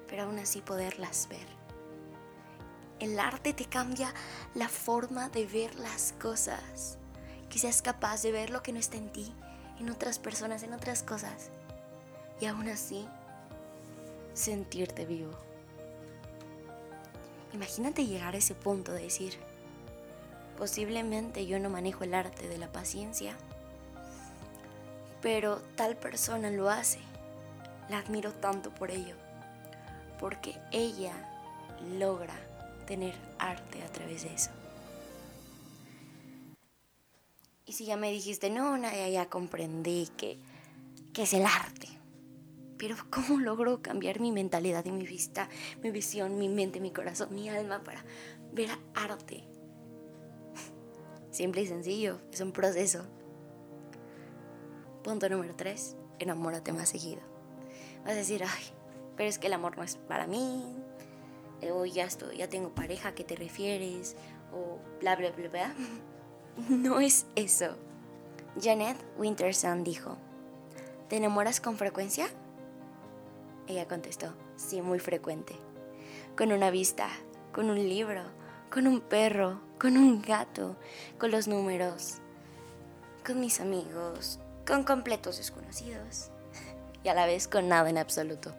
pero 0.07 0.25
aún 0.25 0.39
así 0.39 0.61
poderlas 0.61 1.29
ver. 1.29 1.58
El 3.01 3.21
arte 3.21 3.53
te 3.53 3.65
cambia 3.65 4.13
la 4.55 4.69
forma 4.69 5.29
de 5.29 5.47
ver 5.47 5.77
las 5.77 6.15
cosas. 6.21 6.99
Que 7.49 7.61
seas 7.61 7.81
capaz 7.81 8.23
de 8.23 8.33
ver 8.33 8.51
lo 8.51 8.63
que 8.63 8.73
no 8.73 8.81
está 8.81 8.97
en 8.97 9.11
ti, 9.11 9.33
en 9.79 9.89
otras 9.89 10.19
personas, 10.19 10.65
en 10.65 10.73
otras 10.73 11.05
cosas. 11.05 11.51
Y 12.41 12.47
aún 12.47 12.69
así, 12.69 13.07
sentirte 14.35 15.07
vivo. 15.07 15.31
Imagínate 17.55 18.05
llegar 18.05 18.35
a 18.35 18.39
ese 18.39 18.55
punto 18.55 18.93
de 18.93 19.03
decir, 19.05 19.35
posiblemente 20.57 21.47
yo 21.47 21.59
no 21.61 21.71
manejo 21.71 22.05
el 22.05 22.15
arte 22.15 22.49
de 22.49 22.59
la 22.59 22.71
paciencia, 22.71 23.37
pero 25.23 25.63
tal 25.77 25.97
persona 25.97 26.51
lo 26.51 26.69
hace. 26.69 26.99
La 27.89 27.99
admiro 27.99 28.33
tanto 28.33 28.75
por 28.75 28.91
ello, 28.91 29.15
porque 30.21 30.61
ella 30.73 31.15
logra 31.99 32.35
tener 32.89 33.15
arte 33.39 33.83
a 33.83 33.93
través 33.93 34.23
de 34.23 34.33
eso. 34.35 34.51
Y 37.67 37.75
si 37.75 37.85
ya 37.85 37.99
me 37.99 38.11
dijiste, 38.11 38.49
no, 38.49 38.79
Nadia, 38.79 39.11
ya 39.11 39.29
comprendí 39.29 40.09
que, 40.17 40.39
que 41.13 41.25
es 41.25 41.35
el 41.35 41.45
arte. 41.45 41.87
Pero 42.79 42.97
¿cómo 43.11 43.41
logro 43.41 43.83
cambiar 43.83 44.21
mi 44.21 44.33
mentalidad 44.33 44.87
y 44.87 44.93
mi 44.93 45.07
vista, 45.07 45.51
mi 45.83 45.91
visión, 45.91 46.39
mi 46.39 46.49
mente, 46.49 46.81
mi 46.81 46.91
corazón, 46.91 47.35
mi 47.35 47.51
alma 47.51 47.85
para 47.85 48.03
ver 48.55 48.71
arte? 48.95 49.45
Simple 51.31 51.61
y 51.61 51.67
sencillo, 51.67 52.23
es 52.33 52.41
un 52.41 52.53
proceso. 52.53 53.05
Punto 55.05 55.29
número 55.29 55.55
3, 55.55 55.95
enamórate 56.21 56.73
más 56.73 56.89
seguido. 56.89 57.21
Vas 58.03 58.13
a 58.13 58.15
decir, 58.15 58.43
ay, 58.45 58.65
pero 59.15 59.29
es 59.29 59.39
que 59.39 59.49
el 59.49 59.53
amor 59.53 59.77
no 59.77 59.83
es 59.83 59.97
para 59.97 60.27
mí, 60.27 60.75
o 61.73 61.85
ya, 61.85 62.05
estoy, 62.05 62.39
ya 62.39 62.49
tengo 62.49 62.75
pareja, 62.75 63.11
¿a 63.11 63.15
qué 63.15 63.25
te 63.25 63.37
refieres? 63.37 64.17
O 64.53 64.79
bla, 65.01 65.17
bla, 65.17 65.31
bla, 65.31 65.49
bla. 65.49 65.75
No 66.69 66.99
es 66.99 67.27
eso. 67.37 67.77
Janet 68.61 68.97
Winterson 69.17 69.85
dijo, 69.85 70.17
¿te 71.09 71.17
enamoras 71.17 71.61
con 71.61 71.77
frecuencia? 71.77 72.29
Ella 73.69 73.87
contestó, 73.87 74.35
sí, 74.57 74.83
muy 74.83 74.99
frecuente. 74.99 75.55
Con 76.37 76.51
una 76.51 76.71
vista, 76.71 77.09
con 77.53 77.71
un 77.71 77.77
libro, 77.77 78.23
con 78.71 78.87
un 78.87 79.01
perro, 79.01 79.61
con 79.79 79.97
un 79.97 80.21
gato, 80.21 80.77
con 81.19 81.31
los 81.31 81.47
números, 81.47 82.17
con 83.25 83.41
mis 83.41 83.61
amigos, 83.61 84.41
con 84.67 84.85
completos 84.85 85.39
desconocidos 85.39 86.31
y 87.05 87.09
a 87.09 87.15
la 87.15 87.27
vez 87.27 87.47
con 87.47 87.69
nada 87.69 87.89
en 87.89 87.99
absoluto. 87.99 88.55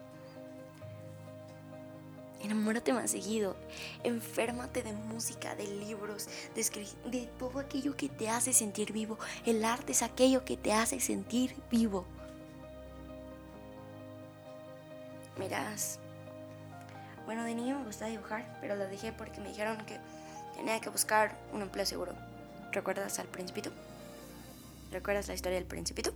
Enamórate 2.42 2.92
más 2.92 3.10
seguido, 3.10 3.56
enférmate 4.02 4.82
de 4.82 4.92
música, 4.92 5.54
de 5.54 5.66
libros, 5.66 6.28
de, 6.54 7.10
de 7.10 7.26
todo 7.38 7.58
aquello 7.58 7.96
que 7.96 8.08
te 8.08 8.30
hace 8.30 8.52
sentir 8.52 8.92
vivo. 8.92 9.18
El 9.44 9.64
arte 9.64 9.92
es 9.92 10.02
aquello 10.02 10.44
que 10.44 10.56
te 10.56 10.72
hace 10.72 11.00
sentir 11.00 11.54
vivo. 11.70 12.06
Miras, 15.38 15.98
bueno, 17.26 17.44
de 17.44 17.54
niño 17.54 17.78
me 17.78 17.84
gustaba 17.84 18.10
dibujar, 18.10 18.58
pero 18.60 18.74
lo 18.74 18.86
dejé 18.88 19.12
porque 19.12 19.40
me 19.40 19.48
dijeron 19.48 19.76
que 19.86 19.98
tenía 20.56 20.80
que 20.80 20.90
buscar 20.90 21.38
un 21.52 21.62
empleo 21.62 21.86
seguro. 21.86 22.14
¿Recuerdas 22.72 23.18
al 23.18 23.26
principito? 23.26 23.70
¿Recuerdas 24.90 25.28
la 25.28 25.34
historia 25.34 25.58
del 25.58 25.66
principito? 25.66 26.12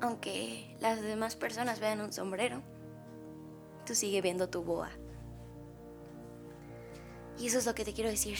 Aunque 0.00 0.76
las 0.80 1.02
demás 1.02 1.36
personas 1.36 1.78
vean 1.78 2.00
un 2.00 2.12
sombrero, 2.12 2.62
tú 3.84 3.94
sigue 3.94 4.22
viendo 4.22 4.48
tu 4.48 4.62
boa. 4.62 4.90
Y 7.38 7.46
eso 7.46 7.58
es 7.58 7.66
lo 7.66 7.74
que 7.74 7.84
te 7.84 7.92
quiero 7.92 8.10
decir. 8.10 8.38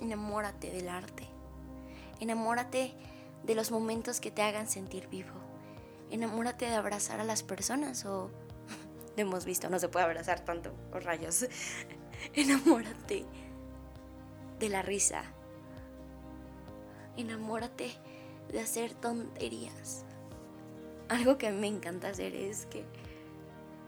Enamórate 0.00 0.70
del 0.70 0.88
arte. 0.88 1.28
Enamórate 2.20 2.94
de 3.44 3.54
los 3.54 3.70
momentos 3.70 4.20
que 4.20 4.30
te 4.30 4.42
hagan 4.42 4.68
sentir 4.68 5.08
vivo. 5.08 5.34
Enamórate 6.10 6.66
de 6.66 6.74
abrazar 6.74 7.20
a 7.20 7.24
las 7.24 7.42
personas 7.42 8.04
o... 8.04 8.30
hemos 9.16 9.44
visto, 9.44 9.68
no 9.70 9.78
se 9.78 9.88
puede 9.88 10.06
abrazar 10.06 10.40
tanto, 10.40 10.72
o 10.92 10.98
rayos. 10.98 11.46
Enamórate 12.34 13.24
de 14.58 14.68
la 14.68 14.82
risa. 14.82 15.22
Enamórate 17.16 17.90
de 18.50 18.60
hacer 18.60 18.94
tonterías. 18.94 20.04
Algo 21.10 21.36
que 21.36 21.50
me 21.50 21.66
encanta 21.66 22.08
hacer 22.08 22.34
es 22.34 22.66
que 22.66 22.84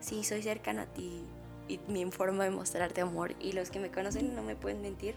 si 0.01 0.25
soy 0.25 0.43
cercana 0.43 0.83
a 0.83 0.87
ti 0.87 1.23
y 1.69 1.79
mi 1.89 2.05
forma 2.11 2.45
de 2.45 2.51
mostrarte 2.51 3.01
amor 3.01 3.35
y 3.41 3.53
los 3.53 3.71
que 3.71 3.81
me 3.81 3.91
conocen 3.91 4.35
no 4.35 4.43
me 4.43 4.57
pueden 4.57 4.83
mentir, 4.83 5.15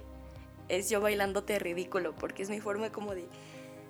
es 0.70 0.90
yo 0.90 1.02
bailándote 1.02 1.60
ridículo 1.60 2.16
porque 2.16 2.44
es 2.44 2.50
mi 2.50 2.62
forma 2.62 2.92
como 2.92 3.14
de 3.14 3.28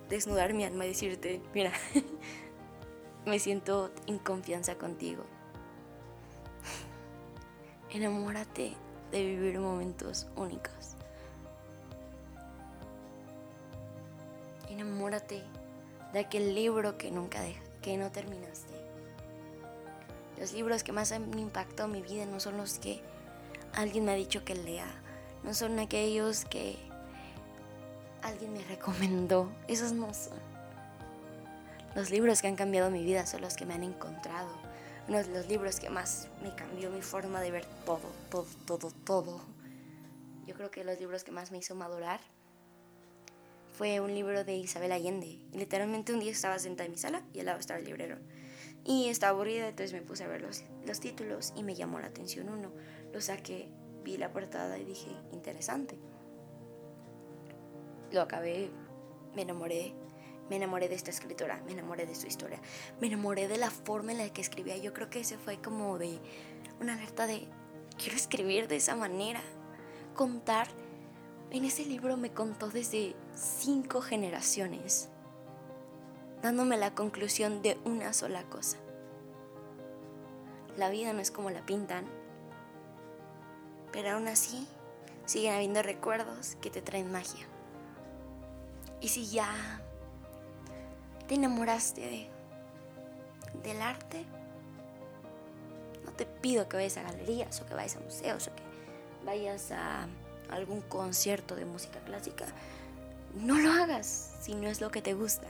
desnudar 0.09 0.53
mi 0.53 0.63
alma 0.63 0.85
y 0.85 0.89
decirte, 0.89 1.41
mira, 1.53 1.71
me 3.27 3.37
siento 3.37 3.91
en 4.07 4.17
confianza 4.17 4.75
contigo. 4.75 5.23
Enamórate 7.91 8.73
de 9.11 9.25
vivir 9.25 9.59
momentos 9.59 10.25
únicos. 10.35 10.95
enamórate 14.75 15.43
de 16.13 16.19
aquel 16.19 16.53
libro 16.53 16.97
que 16.97 17.11
nunca 17.11 17.41
deja, 17.41 17.61
que 17.85 17.97
no 17.97 18.11
terminaste. 18.11 18.73
Los 20.39 20.53
libros 20.53 20.83
que 20.83 20.91
más 20.91 21.11
han 21.11 21.37
impactado 21.37 21.87
mi 21.87 22.01
vida 22.01 22.25
no 22.25 22.39
son 22.39 22.57
los 22.57 22.79
que 22.79 22.99
alguien 23.75 24.05
me 24.05 24.13
ha 24.13 24.15
dicho 24.15 24.43
que 24.43 24.55
lea, 24.55 24.87
no 25.43 25.53
son 25.53 25.77
aquellos 25.77 26.45
que 26.45 26.79
alguien 28.23 28.53
me 28.53 28.63
recomendó, 28.69 29.51
esos 29.67 29.91
no 29.91 30.11
son. 30.15 30.39
Los 31.93 32.09
libros 32.09 32.41
que 32.41 32.47
han 32.47 32.55
cambiado 32.55 32.89
mi 32.89 33.03
vida 33.03 33.27
son 33.27 33.41
los 33.41 33.55
que 33.55 33.67
me 33.67 33.75
han 33.75 33.83
encontrado. 33.83 34.49
Uno 35.07 35.19
de 35.19 35.27
los 35.27 35.47
libros 35.47 35.79
que 35.79 35.91
más 35.91 36.27
me 36.41 36.55
cambió 36.55 36.89
mi 36.89 37.03
forma 37.03 37.39
de 37.39 37.51
ver 37.51 37.65
todo, 37.85 38.11
todo, 38.31 38.47
todo, 38.65 38.89
todo. 39.05 39.41
Yo 40.47 40.55
creo 40.55 40.71
que 40.71 40.83
los 40.83 40.99
libros 40.99 41.23
que 41.23 41.31
más 41.31 41.51
me 41.51 41.59
hizo 41.59 41.75
madurar 41.75 42.19
fue 43.77 43.99
un 43.99 44.13
libro 44.13 44.45
de 44.45 44.55
Isabel 44.55 44.93
Allende. 44.93 45.39
literalmente 45.51 46.13
un 46.13 46.21
día 46.21 46.31
estaba 46.31 46.57
sentada 46.59 46.85
en 46.85 46.93
mi 46.93 46.97
sala 46.97 47.23
y 47.33 47.41
al 47.41 47.47
lado 47.47 47.59
estaba 47.59 47.79
el 47.79 47.85
librero. 47.85 48.17
Y 48.85 49.09
estaba 49.09 49.31
aburrida, 49.31 49.67
entonces 49.67 49.91
me 49.93 50.01
puse 50.01 50.23
a 50.23 50.27
ver 50.27 50.41
los, 50.41 50.63
los 50.85 50.99
títulos 51.01 51.51
y 51.57 51.63
me 51.63 51.75
llamó 51.75 51.99
la 51.99 52.07
atención 52.07 52.47
uno. 52.47 52.71
Lo 53.11 53.19
saqué, 53.19 53.69
vi 54.03 54.15
la 54.17 54.31
portada 54.31 54.77
y 54.77 54.85
dije, 54.85 55.09
interesante. 55.31 55.97
Lo 58.11 58.21
acabé, 58.21 58.69
me 59.35 59.41
enamoré, 59.41 59.93
me 60.49 60.55
enamoré 60.55 60.87
de 60.87 60.95
esta 60.95 61.11
escritora, 61.11 61.61
me 61.65 61.73
enamoré 61.73 62.05
de 62.05 62.15
su 62.15 62.27
historia, 62.27 62.61
me 63.01 63.07
enamoré 63.07 63.49
de 63.49 63.57
la 63.57 63.71
forma 63.71 64.13
en 64.13 64.19
la 64.19 64.31
que 64.31 64.41
escribía. 64.41 64.77
Yo 64.77 64.93
creo 64.93 65.09
que 65.09 65.19
ese 65.19 65.37
fue 65.37 65.59
como 65.59 65.97
de 65.97 66.19
una 66.79 66.93
alerta 66.93 67.27
de, 67.27 67.47
quiero 67.97 68.15
escribir 68.15 68.69
de 68.69 68.77
esa 68.77 68.95
manera, 68.95 69.41
contar 70.13 70.67
en 71.51 71.65
ese 71.65 71.85
libro 71.85 72.17
me 72.17 72.31
contó 72.31 72.69
desde 72.69 73.15
cinco 73.33 74.01
generaciones, 74.01 75.09
dándome 76.41 76.77
la 76.77 76.93
conclusión 76.93 77.61
de 77.61 77.77
una 77.85 78.13
sola 78.13 78.43
cosa. 78.43 78.77
La 80.77 80.89
vida 80.89 81.13
no 81.13 81.19
es 81.19 81.31
como 81.31 81.49
la 81.49 81.65
pintan, 81.65 82.05
Pero 83.91 84.11
aún 84.11 84.27
así, 84.27 84.67
siguen 85.25 85.53
habiendo 85.53 85.81
recuerdos 85.81 86.57
que 86.59 86.69
te 86.69 86.81
traen 86.81 87.13
magia. 87.13 87.45
Y 88.99 89.07
si 89.07 89.25
ya 89.27 89.81
te 91.27 91.35
enamoraste 91.35 92.29
del 93.63 93.81
arte, 93.81 94.25
no 96.03 96.11
te 96.11 96.25
pido 96.25 96.67
que 96.67 96.75
vayas 96.75 96.97
a 96.97 97.03
galerías 97.03 97.61
o 97.61 97.65
que 97.65 97.73
vayas 97.73 97.95
a 97.95 98.01
museos 98.01 98.47
o 98.49 98.55
que 98.55 98.63
vayas 99.25 99.71
a 99.71 100.07
algún 100.49 100.81
concierto 100.81 101.55
de 101.55 101.65
música 101.65 101.99
clásica. 101.99 102.45
No 103.35 103.57
lo 103.59 103.71
hagas 103.71 104.31
si 104.41 104.55
no 104.55 104.67
es 104.67 104.81
lo 104.81 104.91
que 104.91 105.01
te 105.01 105.13
gusta. 105.13 105.47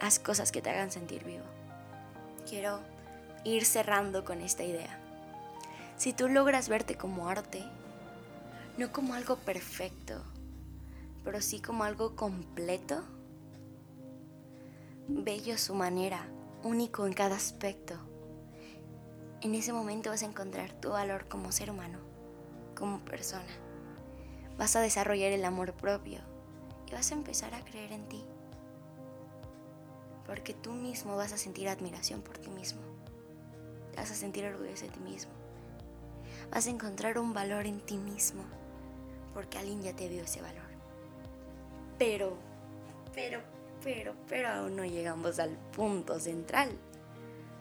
Haz 0.00 0.18
cosas 0.18 0.52
que 0.52 0.60
te 0.60 0.70
hagan 0.70 0.90
sentir 0.90 1.24
vivo. 1.24 1.44
Quiero 2.48 2.80
ir 3.44 3.64
cerrando 3.64 4.24
con 4.24 4.40
esta 4.40 4.64
idea. 4.64 4.98
Si 5.96 6.12
tú 6.12 6.28
logras 6.28 6.68
verte 6.68 6.96
como 6.96 7.28
arte, 7.28 7.64
no 8.76 8.90
como 8.90 9.14
algo 9.14 9.36
perfecto, 9.36 10.22
pero 11.24 11.40
sí 11.40 11.60
como 11.60 11.84
algo 11.84 12.16
completo, 12.16 13.04
bello 15.08 15.58
su 15.58 15.74
manera, 15.74 16.26
único 16.62 17.06
en 17.06 17.12
cada 17.12 17.36
aspecto. 17.36 17.94
En 19.40 19.54
ese 19.54 19.72
momento 19.72 20.10
vas 20.10 20.22
a 20.22 20.26
encontrar 20.26 20.72
tu 20.72 20.90
valor 20.90 21.28
como 21.28 21.52
ser 21.52 21.70
humano, 21.70 21.98
como 22.74 23.00
persona. 23.04 23.52
Vas 24.58 24.76
a 24.76 24.80
desarrollar 24.80 25.32
el 25.32 25.44
amor 25.44 25.72
propio 25.74 26.20
y 26.88 26.92
vas 26.92 27.10
a 27.10 27.14
empezar 27.14 27.54
a 27.54 27.64
creer 27.64 27.92
en 27.92 28.08
ti. 28.08 28.24
Porque 30.26 30.54
tú 30.54 30.72
mismo 30.72 31.16
vas 31.16 31.32
a 31.32 31.38
sentir 31.38 31.68
admiración 31.68 32.22
por 32.22 32.38
ti 32.38 32.50
mismo. 32.50 32.80
Vas 33.96 34.10
a 34.10 34.14
sentir 34.14 34.44
orgullo 34.44 34.70
de 34.70 34.88
ti 34.88 35.00
mismo. 35.00 35.32
Vas 36.50 36.66
a 36.66 36.70
encontrar 36.70 37.18
un 37.18 37.32
valor 37.32 37.66
en 37.66 37.80
ti 37.80 37.96
mismo 37.96 38.44
porque 39.34 39.58
alguien 39.58 39.82
ya 39.82 39.94
te 39.94 40.08
dio 40.08 40.22
ese 40.22 40.42
valor. 40.42 40.62
Pero, 41.98 42.36
pero, 43.14 43.40
pero, 43.82 44.14
pero 44.28 44.48
aún 44.48 44.76
no 44.76 44.84
llegamos 44.84 45.38
al 45.38 45.56
punto 45.74 46.18
central. 46.20 46.70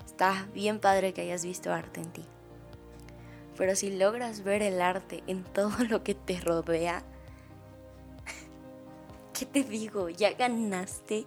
Está 0.05 0.47
bien 0.53 0.79
padre 0.79 1.13
que 1.13 1.21
hayas 1.21 1.45
visto 1.45 1.73
arte 1.73 2.01
en 2.01 2.11
ti. 2.11 2.25
Pero 3.57 3.75
si 3.75 3.95
logras 3.95 4.43
ver 4.43 4.61
el 4.61 4.81
arte 4.81 5.23
en 5.27 5.43
todo 5.43 5.83
lo 5.89 6.03
que 6.03 6.15
te 6.15 6.39
rodea, 6.39 7.03
¿qué 9.37 9.45
te 9.45 9.63
digo? 9.63 10.09
Ya 10.09 10.33
ganaste 10.33 11.25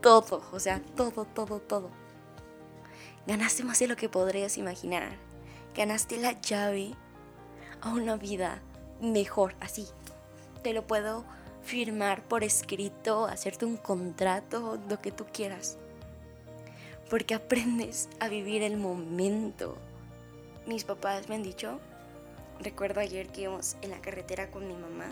todo, 0.00 0.42
o 0.52 0.58
sea, 0.58 0.80
todo, 0.96 1.24
todo, 1.24 1.60
todo. 1.60 1.90
Ganaste 3.26 3.64
más 3.64 3.78
de 3.78 3.88
lo 3.88 3.96
que 3.96 4.10
podrías 4.10 4.58
imaginar. 4.58 5.16
Ganaste 5.74 6.18
la 6.18 6.38
llave 6.40 6.94
a 7.80 7.90
una 7.90 8.16
vida 8.16 8.60
mejor, 9.00 9.54
así. 9.60 9.86
Te 10.62 10.72
lo 10.72 10.86
puedo 10.86 11.24
firmar 11.62 12.22
por 12.22 12.44
escrito, 12.44 13.24
hacerte 13.24 13.64
un 13.64 13.76
contrato, 13.76 14.78
lo 14.88 15.00
que 15.00 15.10
tú 15.10 15.24
quieras. 15.32 15.78
Porque 17.08 17.34
aprendes 17.34 18.08
a 18.20 18.28
vivir 18.28 18.62
el 18.62 18.76
momento. 18.76 19.78
Mis 20.66 20.84
papás 20.84 21.28
me 21.28 21.34
han 21.34 21.42
dicho, 21.42 21.78
recuerdo 22.58 23.00
ayer 23.00 23.28
que 23.28 23.42
íbamos 23.42 23.76
en 23.82 23.90
la 23.90 24.00
carretera 24.00 24.50
con 24.50 24.66
mi 24.66 24.74
mamá 24.74 25.08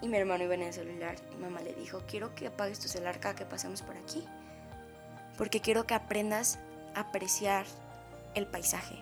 y 0.00 0.08
mi 0.08 0.16
hermano 0.16 0.44
iba 0.44 0.54
en 0.54 0.62
el 0.62 0.72
celular. 0.72 1.16
Mi 1.34 1.42
mamá 1.42 1.60
le 1.60 1.74
dijo, 1.74 2.02
quiero 2.08 2.34
que 2.34 2.46
apagues 2.46 2.80
tu 2.80 2.88
celular 2.88 3.20
cada 3.20 3.34
que 3.34 3.44
pasemos 3.44 3.82
por 3.82 3.96
aquí. 3.98 4.24
Porque 5.36 5.60
quiero 5.60 5.86
que 5.86 5.92
aprendas 5.92 6.58
a 6.94 7.00
apreciar 7.00 7.66
el 8.34 8.46
paisaje. 8.46 8.96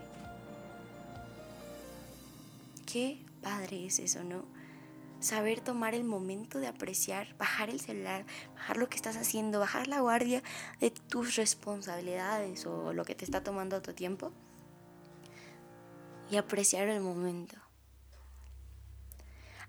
Qué 2.93 3.25
padre 3.41 3.87
es 3.87 4.01
eso, 4.01 4.25
¿no? 4.25 4.45
saber 5.21 5.61
tomar 5.61 5.95
el 5.95 6.05
momento 6.05 6.61
de 6.61 6.69
apreciar, 6.69 7.35
bajar 7.39 7.71
el 7.71 7.81
celular, 7.81 8.25
bajar 8.55 8.77
lo 8.77 8.89
que 8.89 8.95
estás 8.95 9.17
haciendo, 9.17 9.59
bajar 9.59 9.89
la 9.89 10.01
guardia 10.01 10.45
de 10.79 10.93
tus 10.93 11.35
responsabilidades 11.35 12.67
o 12.67 12.93
lo 12.93 13.05
que 13.05 13.17
te 13.17 13.25
está 13.25 13.43
tomando 13.43 13.83
tu 13.83 13.93
tiempo 13.95 14.33
y 16.31 16.37
apreciar 16.37 16.89
el 16.89 17.01
momento. 17.01 17.57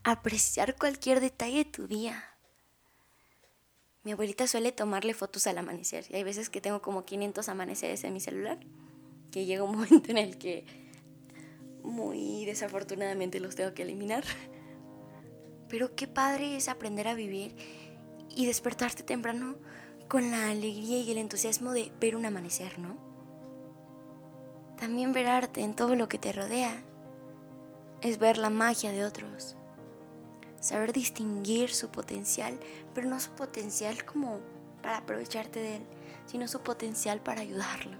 Apreciar 0.03 0.75
cualquier 0.75 1.19
detalle 1.19 1.57
de 1.57 1.65
tu 1.65 1.87
día. 1.87 2.23
Mi 4.03 4.13
abuelita 4.13 4.47
suele 4.47 4.71
tomarle 4.71 5.13
fotos 5.13 5.45
al 5.47 5.57
amanecer 5.57 6.05
y 6.09 6.15
hay 6.15 6.23
veces 6.23 6.49
que 6.49 6.61
tengo 6.61 6.81
como 6.81 7.05
500 7.05 7.49
amaneceres 7.49 8.03
en 8.03 8.13
mi 8.13 8.19
celular, 8.19 8.57
que 9.31 9.45
llega 9.45 9.63
un 9.63 9.71
momento 9.77 10.11
en 10.11 10.17
el 10.17 10.37
que 10.37 10.65
muy 11.83 12.45
desafortunadamente 12.45 13.39
los 13.39 13.55
tengo 13.55 13.73
que 13.73 13.83
eliminar. 13.83 14.23
Pero 15.67 15.95
qué 15.95 16.07
padre 16.07 16.55
es 16.55 16.67
aprender 16.67 17.07
a 17.07 17.13
vivir 17.13 17.55
y 18.35 18.45
despertarte 18.45 19.03
temprano 19.03 19.57
con 20.07 20.31
la 20.31 20.49
alegría 20.49 20.99
y 20.99 21.11
el 21.11 21.19
entusiasmo 21.19 21.71
de 21.71 21.91
ver 21.99 22.15
un 22.15 22.25
amanecer, 22.25 22.79
¿no? 22.79 23.08
También 24.79 25.13
ver 25.13 25.27
arte 25.27 25.61
en 25.61 25.75
todo 25.75 25.95
lo 25.95 26.07
que 26.07 26.17
te 26.17 26.31
rodea 26.31 26.81
es 28.01 28.17
ver 28.17 28.37
la 28.37 28.49
magia 28.49 28.91
de 28.91 29.05
otros. 29.05 29.55
Saber 30.59 30.93
distinguir 30.93 31.73
su 31.73 31.89
potencial, 31.89 32.59
pero 32.93 33.07
no 33.07 33.19
su 33.19 33.31
potencial 33.31 34.05
como 34.05 34.39
para 34.81 34.97
aprovecharte 34.97 35.59
de 35.59 35.75
él, 35.77 35.83
sino 36.25 36.47
su 36.47 36.61
potencial 36.61 37.21
para 37.21 37.41
ayudarlo, 37.41 37.97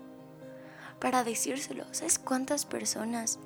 para 0.99 1.23
decírselo. 1.23 1.85
¿Sabes 1.91 2.19
cuántas 2.19 2.65
personas 2.65 3.39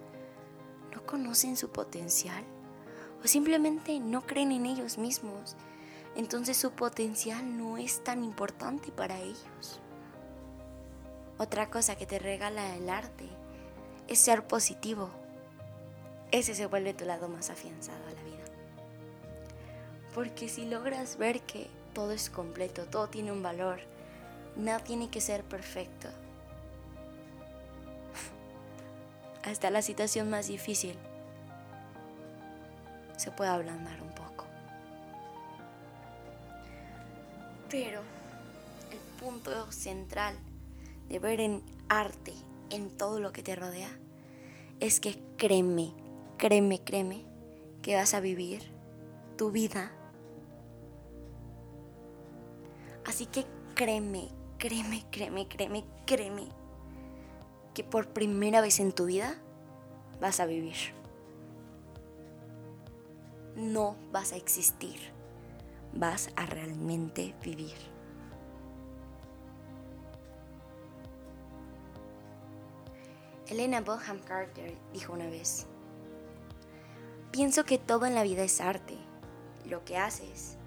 no 0.93 1.05
conocen 1.05 1.57
su 1.57 1.69
potencial? 1.69 2.43
o 3.23 3.27
simplemente 3.27 3.99
no 3.99 4.25
creen 4.25 4.51
en 4.51 4.65
ellos 4.65 4.97
mismos. 4.97 5.55
Entonces 6.15 6.57
su 6.57 6.71
potencial 6.71 7.57
no 7.57 7.77
es 7.77 8.03
tan 8.03 8.23
importante 8.23 8.91
para 8.91 9.19
ellos. 9.19 9.79
Otra 11.37 11.69
cosa 11.69 11.95
que 11.95 12.05
te 12.05 12.19
regala 12.19 12.75
el 12.75 12.89
arte 12.89 13.27
es 14.07 14.19
ser 14.19 14.45
positivo. 14.45 15.09
Ese 16.31 16.53
se 16.53 16.67
vuelve 16.67 16.93
tu 16.93 17.05
lado 17.05 17.27
más 17.27 17.49
afianzado 17.49 18.05
a 18.07 18.11
la 18.11 18.23
vida. 18.23 18.43
Porque 20.13 20.47
si 20.47 20.65
logras 20.65 21.17
ver 21.17 21.41
que 21.41 21.67
todo 21.93 22.11
es 22.11 22.29
completo, 22.29 22.85
todo 22.85 23.07
tiene 23.09 23.31
un 23.31 23.41
valor, 23.41 23.79
nada 24.55 24.79
tiene 24.79 25.09
que 25.09 25.21
ser 25.21 25.43
perfecto. 25.43 26.07
Hasta 29.43 29.71
la 29.71 29.81
situación 29.81 30.29
más 30.29 30.47
difícil 30.47 30.97
se 33.17 33.31
puede 33.31 33.49
ablandar 33.49 34.01
un 34.01 34.13
poco. 34.13 34.45
Pero 37.69 38.01
el 38.91 38.99
punto 39.19 39.71
central 39.71 40.37
de 41.13 41.19
ver 41.19 41.39
en 41.41 41.61
arte, 41.89 42.33
en 42.71 42.89
todo 42.89 43.19
lo 43.19 43.31
que 43.31 43.43
te 43.43 43.55
rodea, 43.55 43.99
es 44.79 44.99
que 44.99 45.21
créeme, 45.37 45.93
créeme, 46.39 46.79
créeme, 46.83 47.23
que 47.83 47.95
vas 47.95 48.15
a 48.15 48.19
vivir 48.19 48.63
tu 49.37 49.51
vida. 49.51 49.91
Así 53.05 53.27
que 53.27 53.45
créeme, 53.75 54.29
créeme, 54.57 55.03
créeme, 55.11 55.47
créeme, 55.47 55.85
créeme, 56.07 56.47
que 57.75 57.83
por 57.83 58.07
primera 58.07 58.61
vez 58.61 58.79
en 58.79 58.91
tu 58.91 59.05
vida 59.05 59.35
vas 60.19 60.39
a 60.39 60.47
vivir 60.47 60.95
no 63.55 63.95
vas 64.11 64.33
a 64.33 64.35
existir, 64.35 64.97
vas 65.93 66.31
a 66.35 66.47
realmente 66.47 67.35
vivir. 67.43 67.92
Elena 73.47 73.81
Bonham 73.81 74.19
Carter 74.19 74.75
dijo 74.93 75.13
una 75.13 75.27
vez, 75.27 75.67
pienso 77.31 77.65
que 77.65 77.77
todo 77.77 78.05
en 78.05 78.15
la 78.15 78.23
vida 78.23 78.43
es 78.43 78.61
arte, 78.61 78.97
lo 79.65 79.83
que 79.83 79.97
haces, 79.97 80.57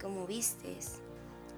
cómo 0.00 0.26
vistes, 0.26 1.00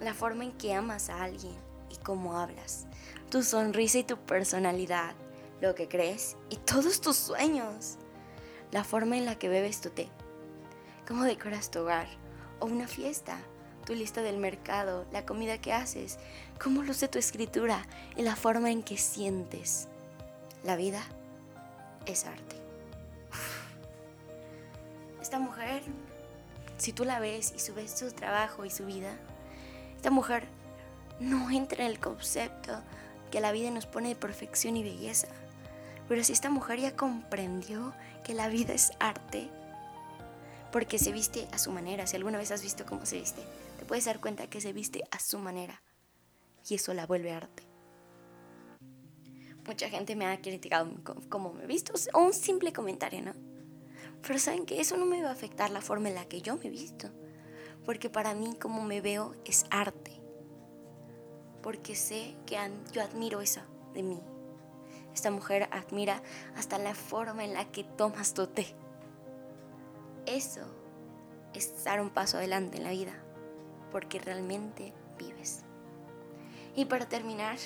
la 0.01 0.15
forma 0.15 0.45
en 0.45 0.53
que 0.53 0.75
amas 0.75 1.09
a 1.09 1.23
alguien 1.23 1.55
y 1.91 1.97
cómo 1.97 2.39
hablas, 2.39 2.87
tu 3.31 3.43
sonrisa 3.43 3.99
y 3.99 4.05
tu 4.05 4.19
personalidad, 4.19 5.15
lo 5.61 5.75
que 5.75 5.89
crees 5.89 6.37
y 6.51 6.57
todos 6.57 7.01
tus 7.01 7.17
sueños, 7.17 7.97
la 8.73 8.85
forma 8.85 9.17
en 9.17 9.25
la 9.25 9.39
que 9.39 9.49
bebes 9.49 9.81
tu 9.81 9.91
té 9.91 10.11
cómo 11.07 11.25
decoras 11.25 11.71
tu 11.71 11.81
hogar 11.81 12.09
o 12.59 12.67
una 12.67 12.89
fiesta, 12.89 13.39
tu 13.85 13.95
lista 13.95 14.23
del 14.23 14.39
mercado, 14.39 15.07
la 15.13 15.25
comida 15.25 15.59
que 15.59 15.73
haces, 15.73 16.19
cómo 16.63 16.83
luce 16.83 17.09
tu 17.09 17.19
escritura 17.19 17.87
y 18.17 18.23
la 18.23 18.35
forma 18.35 18.71
en 18.71 18.83
que 18.83 18.97
sientes. 18.97 19.89
La 20.67 20.75
vida 20.75 21.01
es 22.07 22.25
arte. 22.25 22.57
Esta 25.23 25.39
mujer, 25.39 25.81
si 26.77 26.93
tú 26.93 27.05
la 27.05 27.21
ves 27.21 27.53
y 27.55 27.61
subes 27.61 27.97
su 27.97 28.11
trabajo 28.11 28.65
y 28.65 28.71
su 28.71 28.85
vida, 28.85 29.17
esta 29.95 30.11
mujer 30.11 30.49
no 31.21 31.53
entra 31.53 31.85
en 31.85 31.93
el 31.93 32.01
concepto 32.01 32.83
que 33.31 33.41
la 33.41 33.53
vida 33.53 33.71
nos 33.71 33.87
pone 33.87 34.09
de 34.09 34.17
perfección 34.17 34.77
y 34.77 34.83
belleza, 34.83 35.29
Pero 36.09 36.25
si 36.25 36.33
esta 36.33 36.51
mujer 36.51 36.81
ya 36.81 36.97
comprendió 36.97 37.95
que 38.25 38.35
la 38.35 38.49
vida 38.49 38.75
es 38.75 38.91
arte, 38.99 39.49
porque 40.73 40.99
se 40.99 41.13
viste 41.13 41.47
a 41.53 41.59
su 41.59 41.71
manera, 41.71 42.09
si 42.09 42.17
alguna 42.17 42.39
vez 42.39 42.51
has 42.51 42.63
visto 42.63 42.85
cómo 42.87 43.07
se 43.07 43.21
viste, 43.21 43.43
te 43.79 43.85
puedes 43.85 44.07
dar 44.07 44.19
cuenta 44.19 44.49
que 44.49 44.61
se 44.61 44.73
viste 44.73 45.05
a 45.13 45.21
su 45.21 45.39
manera 45.39 45.81
y 46.69 46.75
eso 46.75 46.93
la 46.93 47.07
vuelve 47.07 47.31
arte. 47.31 47.66
Mucha 49.67 49.89
gente 49.89 50.15
me 50.15 50.27
ha 50.27 50.41
criticado 50.41 50.91
cómo 51.29 51.53
me 51.53 51.65
he 51.65 51.67
visto, 51.67 51.93
o 52.13 52.21
un 52.21 52.33
simple 52.33 52.73
comentario, 52.73 53.23
¿no? 53.23 53.33
Pero 54.23 54.39
saben 54.39 54.65
que 54.65 54.81
eso 54.81 54.97
no 54.97 55.07
me 55.07 55.23
va 55.23 55.31
a 55.31 55.33
afectar 55.33 55.71
la 55.71 55.81
forma 55.81 56.09
en 56.09 56.15
la 56.15 56.25
que 56.27 56.41
yo 56.41 56.57
me 56.57 56.67
he 56.67 56.71
visto, 56.71 57.11
porque 57.85 58.09
para 58.09 58.35
mí 58.35 58.55
como 58.61 58.85
me 58.85 59.01
veo 59.01 59.35
es 59.45 59.67
arte, 59.71 60.13
porque 61.63 61.97
sé 61.97 62.37
que 62.47 62.57
yo 62.93 63.03
admiro 63.03 63.41
eso 63.41 63.61
de 63.93 64.03
mí. 64.03 64.21
Esta 65.15 65.31
mujer 65.31 65.69
admira 65.73 66.23
hasta 66.57 66.79
la 66.79 66.95
forma 66.95 67.45
en 67.45 67.55
la 67.55 67.71
que 67.73 67.85
tomas 67.85 68.35
tu 68.35 68.47
té. 68.47 68.67
Eso 70.27 70.61
es 71.55 71.85
dar 71.85 72.01
un 72.01 72.11
paso 72.11 72.37
adelante 72.37 72.77
en 72.77 72.85
la 72.85 72.91
vida, 72.91 73.15
porque 73.91 74.19
realmente 74.19 74.93
vives. 75.19 75.65
Y 76.75 76.85
para 76.85 77.09
terminar, 77.09 77.57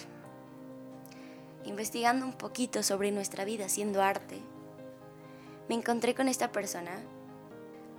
investigando 1.64 2.24
un 2.24 2.32
poquito 2.32 2.82
sobre 2.82 3.12
nuestra 3.12 3.44
vida 3.44 3.66
haciendo 3.66 4.02
arte, 4.02 4.40
me 5.68 5.74
encontré 5.74 6.14
con 6.14 6.28
esta 6.28 6.50
persona 6.52 7.00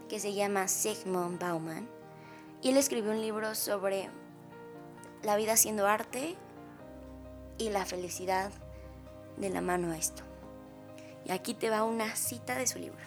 que 0.10 0.19
se 0.19 0.34
llama 0.34 0.67
Sigmund 0.67 1.39
Bauman 1.39 1.88
y 2.62 2.69
él 2.69 2.78
escribió 2.78 3.12
un 3.12 3.21
libro 3.21 3.56
sobre 3.56 4.10
la 5.24 5.36
vida 5.36 5.54
haciendo 5.54 5.88
arte 5.88 6.36
y 7.58 7.69
la 7.69 7.86
felicidad 7.86 8.52
de 9.38 9.50
la 9.50 9.62
mano 9.62 9.91
a 9.91 9.97
esto. 9.97 10.24
Y 11.26 11.32
aquí 11.32 11.54
te 11.54 11.69
va 11.69 11.84
una 11.84 12.15
cita 12.15 12.58
de 12.58 12.67
su 12.67 12.80
libro. 12.80 13.00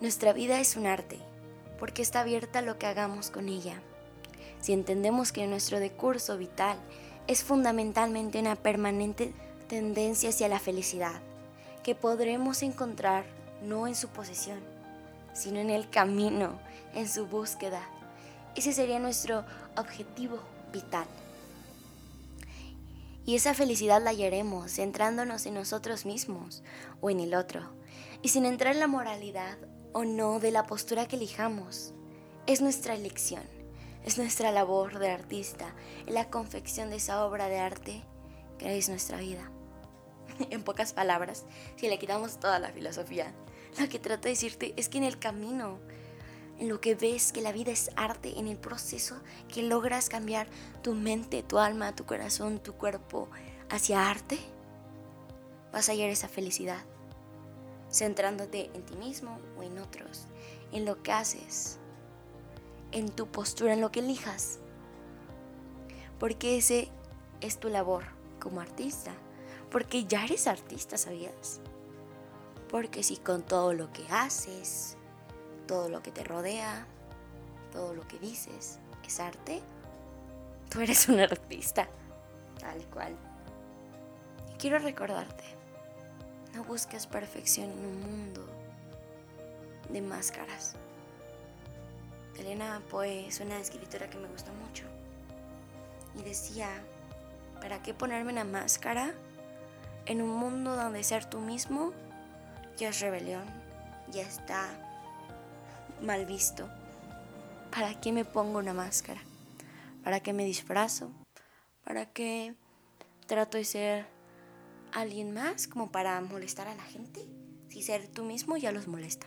Nuestra 0.00 0.32
vida 0.32 0.60
es 0.60 0.76
un 0.76 0.86
arte 0.86 1.18
porque 1.78 2.02
está 2.02 2.20
abierta 2.20 2.58
a 2.58 2.62
lo 2.62 2.78
que 2.78 2.86
hagamos 2.86 3.30
con 3.30 3.48
ella. 3.48 3.80
Si 4.60 4.72
entendemos 4.72 5.32
que 5.32 5.46
nuestro 5.46 5.80
decurso 5.80 6.36
vital 6.36 6.76
es 7.28 7.44
fundamentalmente 7.44 8.40
una 8.40 8.56
permanente 8.56 9.34
tendencia 9.68 10.30
hacia 10.30 10.48
la 10.48 10.58
felicidad, 10.58 11.20
que 11.84 11.94
podremos 11.94 12.62
encontrar 12.62 13.26
no 13.62 13.86
en 13.86 13.94
su 13.94 14.08
posesión, 14.08 14.58
sino 15.34 15.60
en 15.60 15.68
el 15.68 15.90
camino, 15.90 16.58
en 16.94 17.06
su 17.06 17.26
búsqueda. 17.26 17.82
Ese 18.56 18.72
sería 18.72 18.98
nuestro 18.98 19.44
objetivo 19.76 20.40
vital. 20.72 21.06
Y 23.26 23.34
esa 23.34 23.52
felicidad 23.52 24.02
la 24.02 24.10
hallaremos 24.10 24.72
centrándonos 24.72 25.44
en 25.44 25.52
nosotros 25.52 26.06
mismos 26.06 26.62
o 27.02 27.10
en 27.10 27.20
el 27.20 27.34
otro, 27.34 27.60
y 28.22 28.30
sin 28.30 28.46
entrar 28.46 28.72
en 28.72 28.80
la 28.80 28.86
moralidad 28.86 29.58
o 29.92 30.04
no 30.04 30.40
de 30.40 30.50
la 30.50 30.66
postura 30.66 31.06
que 31.06 31.16
elijamos. 31.16 31.92
Es 32.46 32.62
nuestra 32.62 32.94
elección. 32.94 33.57
Es 34.08 34.16
nuestra 34.16 34.50
labor 34.52 34.98
de 34.98 35.10
artista, 35.10 35.74
la 36.06 36.30
confección 36.30 36.88
de 36.88 36.96
esa 36.96 37.26
obra 37.26 37.50
de 37.50 37.58
arte 37.58 38.02
que 38.56 38.78
es 38.78 38.88
nuestra 38.88 39.18
vida. 39.18 39.50
en 40.50 40.62
pocas 40.62 40.94
palabras, 40.94 41.44
si 41.76 41.90
le 41.90 41.98
quitamos 41.98 42.40
toda 42.40 42.58
la 42.58 42.72
filosofía, 42.72 43.34
lo 43.78 43.86
que 43.90 43.98
trato 43.98 44.22
de 44.22 44.30
decirte 44.30 44.72
es 44.78 44.88
que 44.88 44.96
en 44.96 45.04
el 45.04 45.18
camino, 45.18 45.78
en 46.58 46.70
lo 46.70 46.80
que 46.80 46.94
ves 46.94 47.32
que 47.32 47.42
la 47.42 47.52
vida 47.52 47.70
es 47.70 47.90
arte, 47.96 48.38
en 48.38 48.48
el 48.48 48.56
proceso 48.56 49.20
que 49.46 49.62
logras 49.62 50.08
cambiar 50.08 50.48
tu 50.82 50.94
mente, 50.94 51.42
tu 51.42 51.58
alma, 51.58 51.94
tu 51.94 52.06
corazón, 52.06 52.60
tu 52.60 52.72
cuerpo 52.76 53.28
hacia 53.68 54.08
arte, 54.08 54.38
vas 55.70 55.90
a 55.90 55.92
hallar 55.92 56.08
esa 56.08 56.28
felicidad, 56.28 56.82
centrándote 57.92 58.70
en 58.72 58.86
ti 58.86 58.96
mismo 58.96 59.38
o 59.58 59.62
en 59.62 59.78
otros, 59.78 60.28
en 60.72 60.86
lo 60.86 61.02
que 61.02 61.12
haces, 61.12 61.78
en 62.92 63.10
tu 63.10 63.26
postura, 63.26 63.74
en 63.74 63.80
lo 63.80 63.90
que 63.90 64.00
elijas. 64.00 64.58
Porque 66.18 66.56
ese 66.58 66.88
es 67.40 67.58
tu 67.58 67.68
labor 67.68 68.04
como 68.40 68.60
artista. 68.60 69.12
Porque 69.70 70.04
ya 70.04 70.24
eres 70.24 70.46
artista, 70.46 70.96
¿sabías? 70.96 71.60
Porque 72.70 73.02
si 73.02 73.16
con 73.16 73.42
todo 73.42 73.72
lo 73.74 73.92
que 73.92 74.06
haces, 74.10 74.96
todo 75.66 75.88
lo 75.88 76.02
que 76.02 76.10
te 76.10 76.24
rodea, 76.24 76.86
todo 77.72 77.94
lo 77.94 78.06
que 78.08 78.18
dices 78.18 78.78
es 79.08 79.20
arte, 79.20 79.62
tú 80.68 80.80
eres 80.80 81.08
un 81.08 81.18
artista, 81.18 81.88
tal 82.60 82.84
cual. 82.86 83.16
Y 84.52 84.58
quiero 84.58 84.78
recordarte, 84.78 85.44
no 86.54 86.62
busques 86.64 87.06
perfección 87.06 87.70
en 87.70 87.86
un 87.86 88.00
mundo 88.00 88.46
de 89.88 90.02
máscaras. 90.02 90.76
Elena 92.38 92.80
Poe 92.88 93.26
es 93.26 93.40
una 93.40 93.58
escritora 93.58 94.08
que 94.08 94.18
me 94.18 94.28
gusta 94.28 94.52
mucho. 94.52 94.84
Y 96.18 96.22
decía, 96.22 96.68
¿para 97.60 97.82
qué 97.82 97.94
ponerme 97.94 98.32
una 98.32 98.44
máscara 98.44 99.12
en 100.06 100.22
un 100.22 100.30
mundo 100.30 100.76
donde 100.76 101.02
ser 101.02 101.24
tú 101.24 101.40
mismo 101.40 101.92
ya 102.76 102.90
es 102.90 103.00
rebelión, 103.00 103.44
ya 104.12 104.22
está 104.22 104.68
mal 106.00 106.26
visto? 106.26 106.68
¿Para 107.72 108.00
qué 108.00 108.12
me 108.12 108.24
pongo 108.24 108.58
una 108.58 108.72
máscara? 108.72 109.20
¿Para 110.04 110.20
qué 110.20 110.32
me 110.32 110.44
disfrazo? 110.44 111.10
¿Para 111.84 112.06
qué 112.06 112.54
trato 113.26 113.58
de 113.58 113.64
ser 113.64 114.06
alguien 114.92 115.34
más 115.34 115.66
como 115.66 115.90
para 115.90 116.20
molestar 116.20 116.68
a 116.68 116.74
la 116.74 116.84
gente? 116.84 117.26
Si 117.68 117.82
ser 117.82 118.08
tú 118.08 118.24
mismo 118.24 118.56
ya 118.56 118.72
los 118.72 118.86
molesta. 118.86 119.26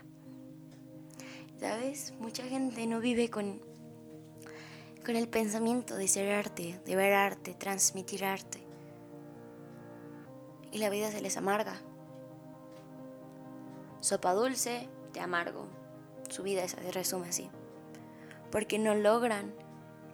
¿Sabes? 1.62 2.16
Mucha 2.20 2.42
gente 2.46 2.88
no 2.88 3.00
vive 3.00 3.30
con, 3.30 3.62
con 5.06 5.16
el 5.16 5.28
pensamiento 5.30 5.96
de 5.96 6.08
ser 6.08 6.34
arte, 6.34 6.82
de 6.84 6.96
ver 6.96 7.14
arte, 7.14 7.54
transmitir 7.54 8.26
arte. 8.26 8.64
Y 10.72 10.80
la 10.80 10.90
vida 10.90 11.12
se 11.12 11.22
les 11.22 11.38
amarga. 11.38 11.76
Sopa 14.00 14.34
dulce, 14.34 14.90
te 15.14 15.20
amargo. 15.20 15.68
Su 16.30 16.42
vida 16.42 16.68
se 16.68 16.92
resume 16.92 17.30
así. 17.30 17.52
Porque 18.50 18.80
no 18.80 18.96
logran 18.96 19.54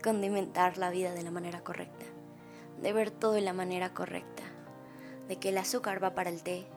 condimentar 0.04 0.78
la 0.78 0.90
vida 0.90 1.14
de 1.14 1.24
la 1.24 1.32
manera 1.32 1.64
correcta. 1.64 2.04
De 2.82 2.92
ver 2.92 3.10
todo 3.10 3.32
de 3.32 3.42
la 3.42 3.54
manera 3.54 3.94
correcta. 3.94 4.44
De 5.30 5.38
que 5.38 5.50
el 5.50 5.58
azúcar 5.60 6.04
va 6.04 6.14
para 6.14 6.30
el 6.30 6.44
té 6.44 6.68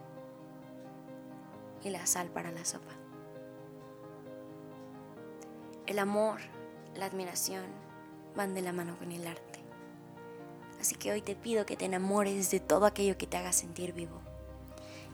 y 1.83 1.91
la 1.91 2.07
sal 2.07 2.29
para 2.29 2.53
la 2.53 2.65
sopa. 2.65 3.00
El 5.91 5.99
amor, 5.99 6.39
la 6.95 7.07
admiración 7.07 7.65
van 8.37 8.55
de 8.55 8.63
la 8.63 8.73
mano 8.73 8.97
con 8.97 9.11
el 9.11 9.27
arte. 9.27 9.59
Así 10.81 10.95
que 10.95 11.11
hoy 11.11 11.21
te 11.21 11.35
pido 11.35 11.67
que 11.67 11.77
te 11.77 11.85
enamores 11.85 12.49
de 12.53 12.61
todo 12.61 12.87
aquello 12.87 13.19
que 13.19 13.27
te 13.27 13.37
haga 13.37 13.53
sentir 13.53 13.93
vivo. 13.93 14.21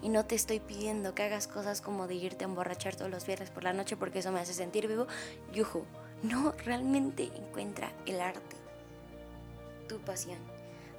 Y 0.02 0.10
no 0.10 0.26
te 0.26 0.34
estoy 0.34 0.60
pidiendo 0.60 1.14
que 1.14 1.22
hagas 1.22 1.48
cosas 1.48 1.80
como 1.80 2.06
de 2.06 2.16
irte 2.16 2.44
a 2.44 2.48
emborrachar 2.48 2.94
todos 2.94 3.10
los 3.10 3.26
viernes 3.26 3.48
por 3.48 3.64
la 3.64 3.72
noche 3.72 3.96
porque 3.96 4.18
eso 4.18 4.32
me 4.32 4.40
hace 4.40 4.52
sentir 4.52 4.86
vivo. 4.86 5.06
Yuhu. 5.54 5.86
No, 6.22 6.52
realmente 6.66 7.30
encuentra 7.34 7.90
el 8.04 8.20
arte. 8.20 8.56
Tu 9.88 9.98
pasión. 10.00 10.38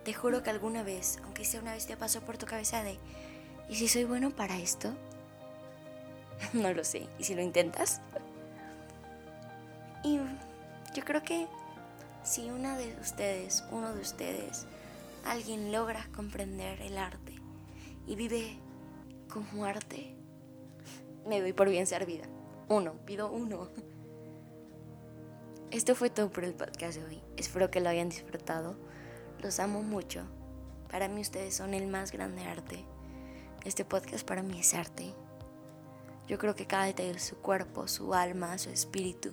Te 0.03 0.11
juro 0.11 0.41
que 0.41 0.49
alguna 0.49 0.81
vez, 0.81 1.19
aunque 1.23 1.45
sea 1.45 1.61
una 1.61 1.73
vez, 1.73 1.85
te 1.85 1.97
pasó 1.97 2.21
por 2.21 2.39
tu 2.39 2.47
cabeza 2.47 2.81
de, 2.81 2.97
¿y 3.69 3.75
si 3.75 3.87
soy 3.87 4.05
bueno 4.05 4.31
para 4.31 4.57
esto? 4.57 4.91
no 6.53 6.73
lo 6.73 6.83
sé. 6.83 7.05
¿Y 7.19 7.25
si 7.25 7.35
lo 7.35 7.43
intentas? 7.43 8.01
Y 10.03 10.19
yo 10.93 11.03
creo 11.03 11.23
que 11.23 11.47
si 12.23 12.49
una 12.49 12.77
de 12.77 12.95
ustedes, 13.01 13.63
uno 13.71 13.93
de 13.93 14.01
ustedes, 14.01 14.65
alguien 15.25 15.71
logra 15.71 16.07
comprender 16.15 16.81
el 16.81 16.97
arte 16.97 17.33
y 18.05 18.15
vive 18.15 18.59
como 19.31 19.65
arte, 19.65 20.15
me 21.25 21.41
doy 21.41 21.53
por 21.53 21.69
bien 21.69 21.87
servida. 21.87 22.25
Uno, 22.69 22.93
pido 23.05 23.31
uno. 23.31 23.69
Esto 25.71 25.95
fue 25.95 26.09
todo 26.09 26.29
por 26.29 26.43
el 26.43 26.53
podcast 26.53 26.97
de 26.97 27.05
hoy. 27.05 27.21
Espero 27.35 27.69
que 27.69 27.81
lo 27.81 27.89
hayan 27.89 28.09
disfrutado. 28.09 28.77
Los 29.41 29.59
amo 29.59 29.83
mucho. 29.83 30.25
Para 30.89 31.09
mí 31.09 31.21
ustedes 31.21 31.55
son 31.55 31.73
el 31.73 31.87
más 31.87 32.11
grande 32.11 32.43
arte. 32.43 32.85
Este 33.65 33.83
podcast 33.83 34.25
para 34.25 34.43
mí 34.43 34.59
es 34.59 34.73
arte. 34.73 35.13
Yo 36.27 36.37
creo 36.37 36.55
que 36.55 36.67
cada 36.67 36.85
detalle 36.85 37.13
de 37.13 37.19
su 37.19 37.37
cuerpo, 37.37 37.87
su 37.87 38.13
alma, 38.13 38.57
su 38.57 38.69
espíritu, 38.69 39.31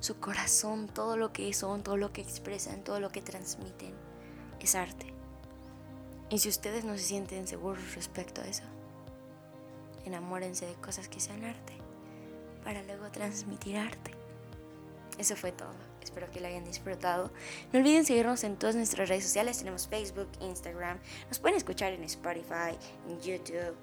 su 0.00 0.18
corazón, 0.18 0.88
todo 0.88 1.16
lo 1.16 1.32
que 1.32 1.52
son, 1.52 1.82
todo 1.82 1.96
lo 1.96 2.12
que 2.12 2.22
expresan, 2.22 2.82
todo 2.82 3.00
lo 3.00 3.10
que 3.10 3.20
transmiten, 3.22 3.94
es 4.58 4.74
arte. 4.74 5.12
Y 6.30 6.38
si 6.38 6.48
ustedes 6.48 6.84
no 6.84 6.96
se 6.96 7.04
sienten 7.04 7.46
seguros 7.46 7.94
respecto 7.94 8.40
a 8.40 8.46
eso, 8.46 8.64
enamórense 10.04 10.66
de 10.66 10.74
cosas 10.74 11.08
que 11.08 11.20
sean 11.20 11.44
arte, 11.44 11.74
para 12.64 12.82
luego 12.82 13.10
transmitir 13.10 13.76
arte. 13.76 14.12
Eso 15.18 15.36
fue 15.36 15.52
todo. 15.52 15.74
espero 16.00 16.30
que 16.30 16.40
lo 16.40 16.46
hayan 16.46 16.64
disfrutado. 16.64 17.30
No 17.72 17.78
olviden 17.78 18.06
seguirnos 18.06 18.42
en 18.44 18.56
todas 18.56 18.74
nuestras 18.74 19.08
redes 19.08 19.24
sociales, 19.24 19.58
tenemos 19.58 19.86
Facebook, 19.86 20.28
Instagram, 20.40 20.98
nos 21.28 21.38
pueden 21.38 21.58
escuchar 21.58 21.92
en 21.92 22.04
Spotify, 22.04 22.76
en 23.06 23.20
YouTube, 23.20 23.76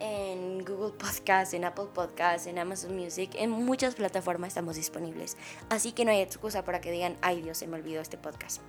en 0.00 0.64
Google 0.64 0.92
Podcast, 0.92 1.54
en 1.54 1.64
Apple 1.64 1.86
Podcast, 1.92 2.46
en 2.46 2.58
Amazon 2.58 2.96
Music, 2.96 3.30
en 3.34 3.50
muchas 3.50 3.94
plataformas 3.94 4.48
estamos 4.48 4.76
disponibles. 4.76 5.36
Así 5.68 5.92
que 5.92 6.04
no 6.04 6.10
hay 6.10 6.20
excusa 6.20 6.64
para 6.64 6.80
que 6.80 6.90
digan, 6.90 7.16
ay 7.22 7.42
Dios, 7.42 7.58
se 7.58 7.66
me 7.66 7.76
olvidó 7.76 8.00
este 8.00 8.18
podcast. 8.18 8.60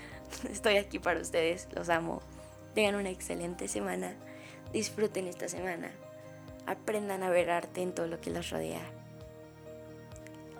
Estoy 0.50 0.76
aquí 0.76 0.98
para 0.98 1.20
ustedes, 1.20 1.68
los 1.72 1.88
amo. 1.88 2.22
Tengan 2.74 2.94
una 2.94 3.10
excelente 3.10 3.68
semana, 3.68 4.14
disfruten 4.72 5.26
esta 5.26 5.48
semana, 5.48 5.90
aprendan 6.66 7.22
a 7.22 7.30
ver 7.30 7.50
arte 7.50 7.82
en 7.82 7.94
todo 7.94 8.06
lo 8.06 8.20
que 8.20 8.30
los 8.30 8.50
rodea. 8.50 8.82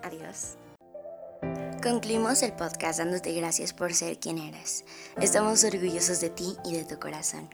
Adiós. 0.03 0.57
Concluimos 1.81 2.43
el 2.43 2.53
podcast 2.53 2.99
dándote 2.99 3.33
gracias 3.33 3.73
por 3.73 3.93
ser 3.93 4.19
quien 4.19 4.37
eres. 4.37 4.85
Estamos 5.19 5.63
orgullosos 5.63 6.21
de 6.21 6.29
ti 6.29 6.55
y 6.63 6.75
de 6.75 6.85
tu 6.85 6.99
corazón. 6.99 7.49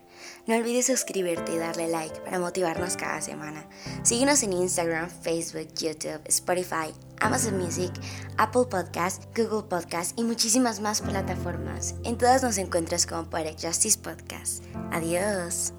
No 0.46 0.56
olvides 0.56 0.88
suscribirte 0.88 1.54
y 1.54 1.58
darle 1.58 1.88
like 1.88 2.20
para 2.22 2.40
motivarnos 2.40 2.98
cada 2.98 3.22
semana. 3.22 3.68
Síguenos 4.04 4.44
en 4.44 4.54
Instagram, 4.54 5.10
Facebook, 5.10 5.68
YouTube, 5.76 6.22
Spotify, 6.26 6.94
Amazon 7.20 7.58
Music, 7.58 7.92
Apple 8.38 8.66
Podcast, 8.70 9.24
Google 9.36 9.68
Podcast 9.68 10.18
y 10.18 10.24
muchísimas 10.24 10.80
más 10.80 11.02
plataformas. 11.02 11.96
En 12.04 12.18
todas 12.18 12.44
nos 12.44 12.58
encuentras 12.58 13.06
como 13.06 13.30
Poetic 13.30 13.60
Justice 13.62 13.98
Podcast. 13.98 14.64
Adiós. 14.92 15.77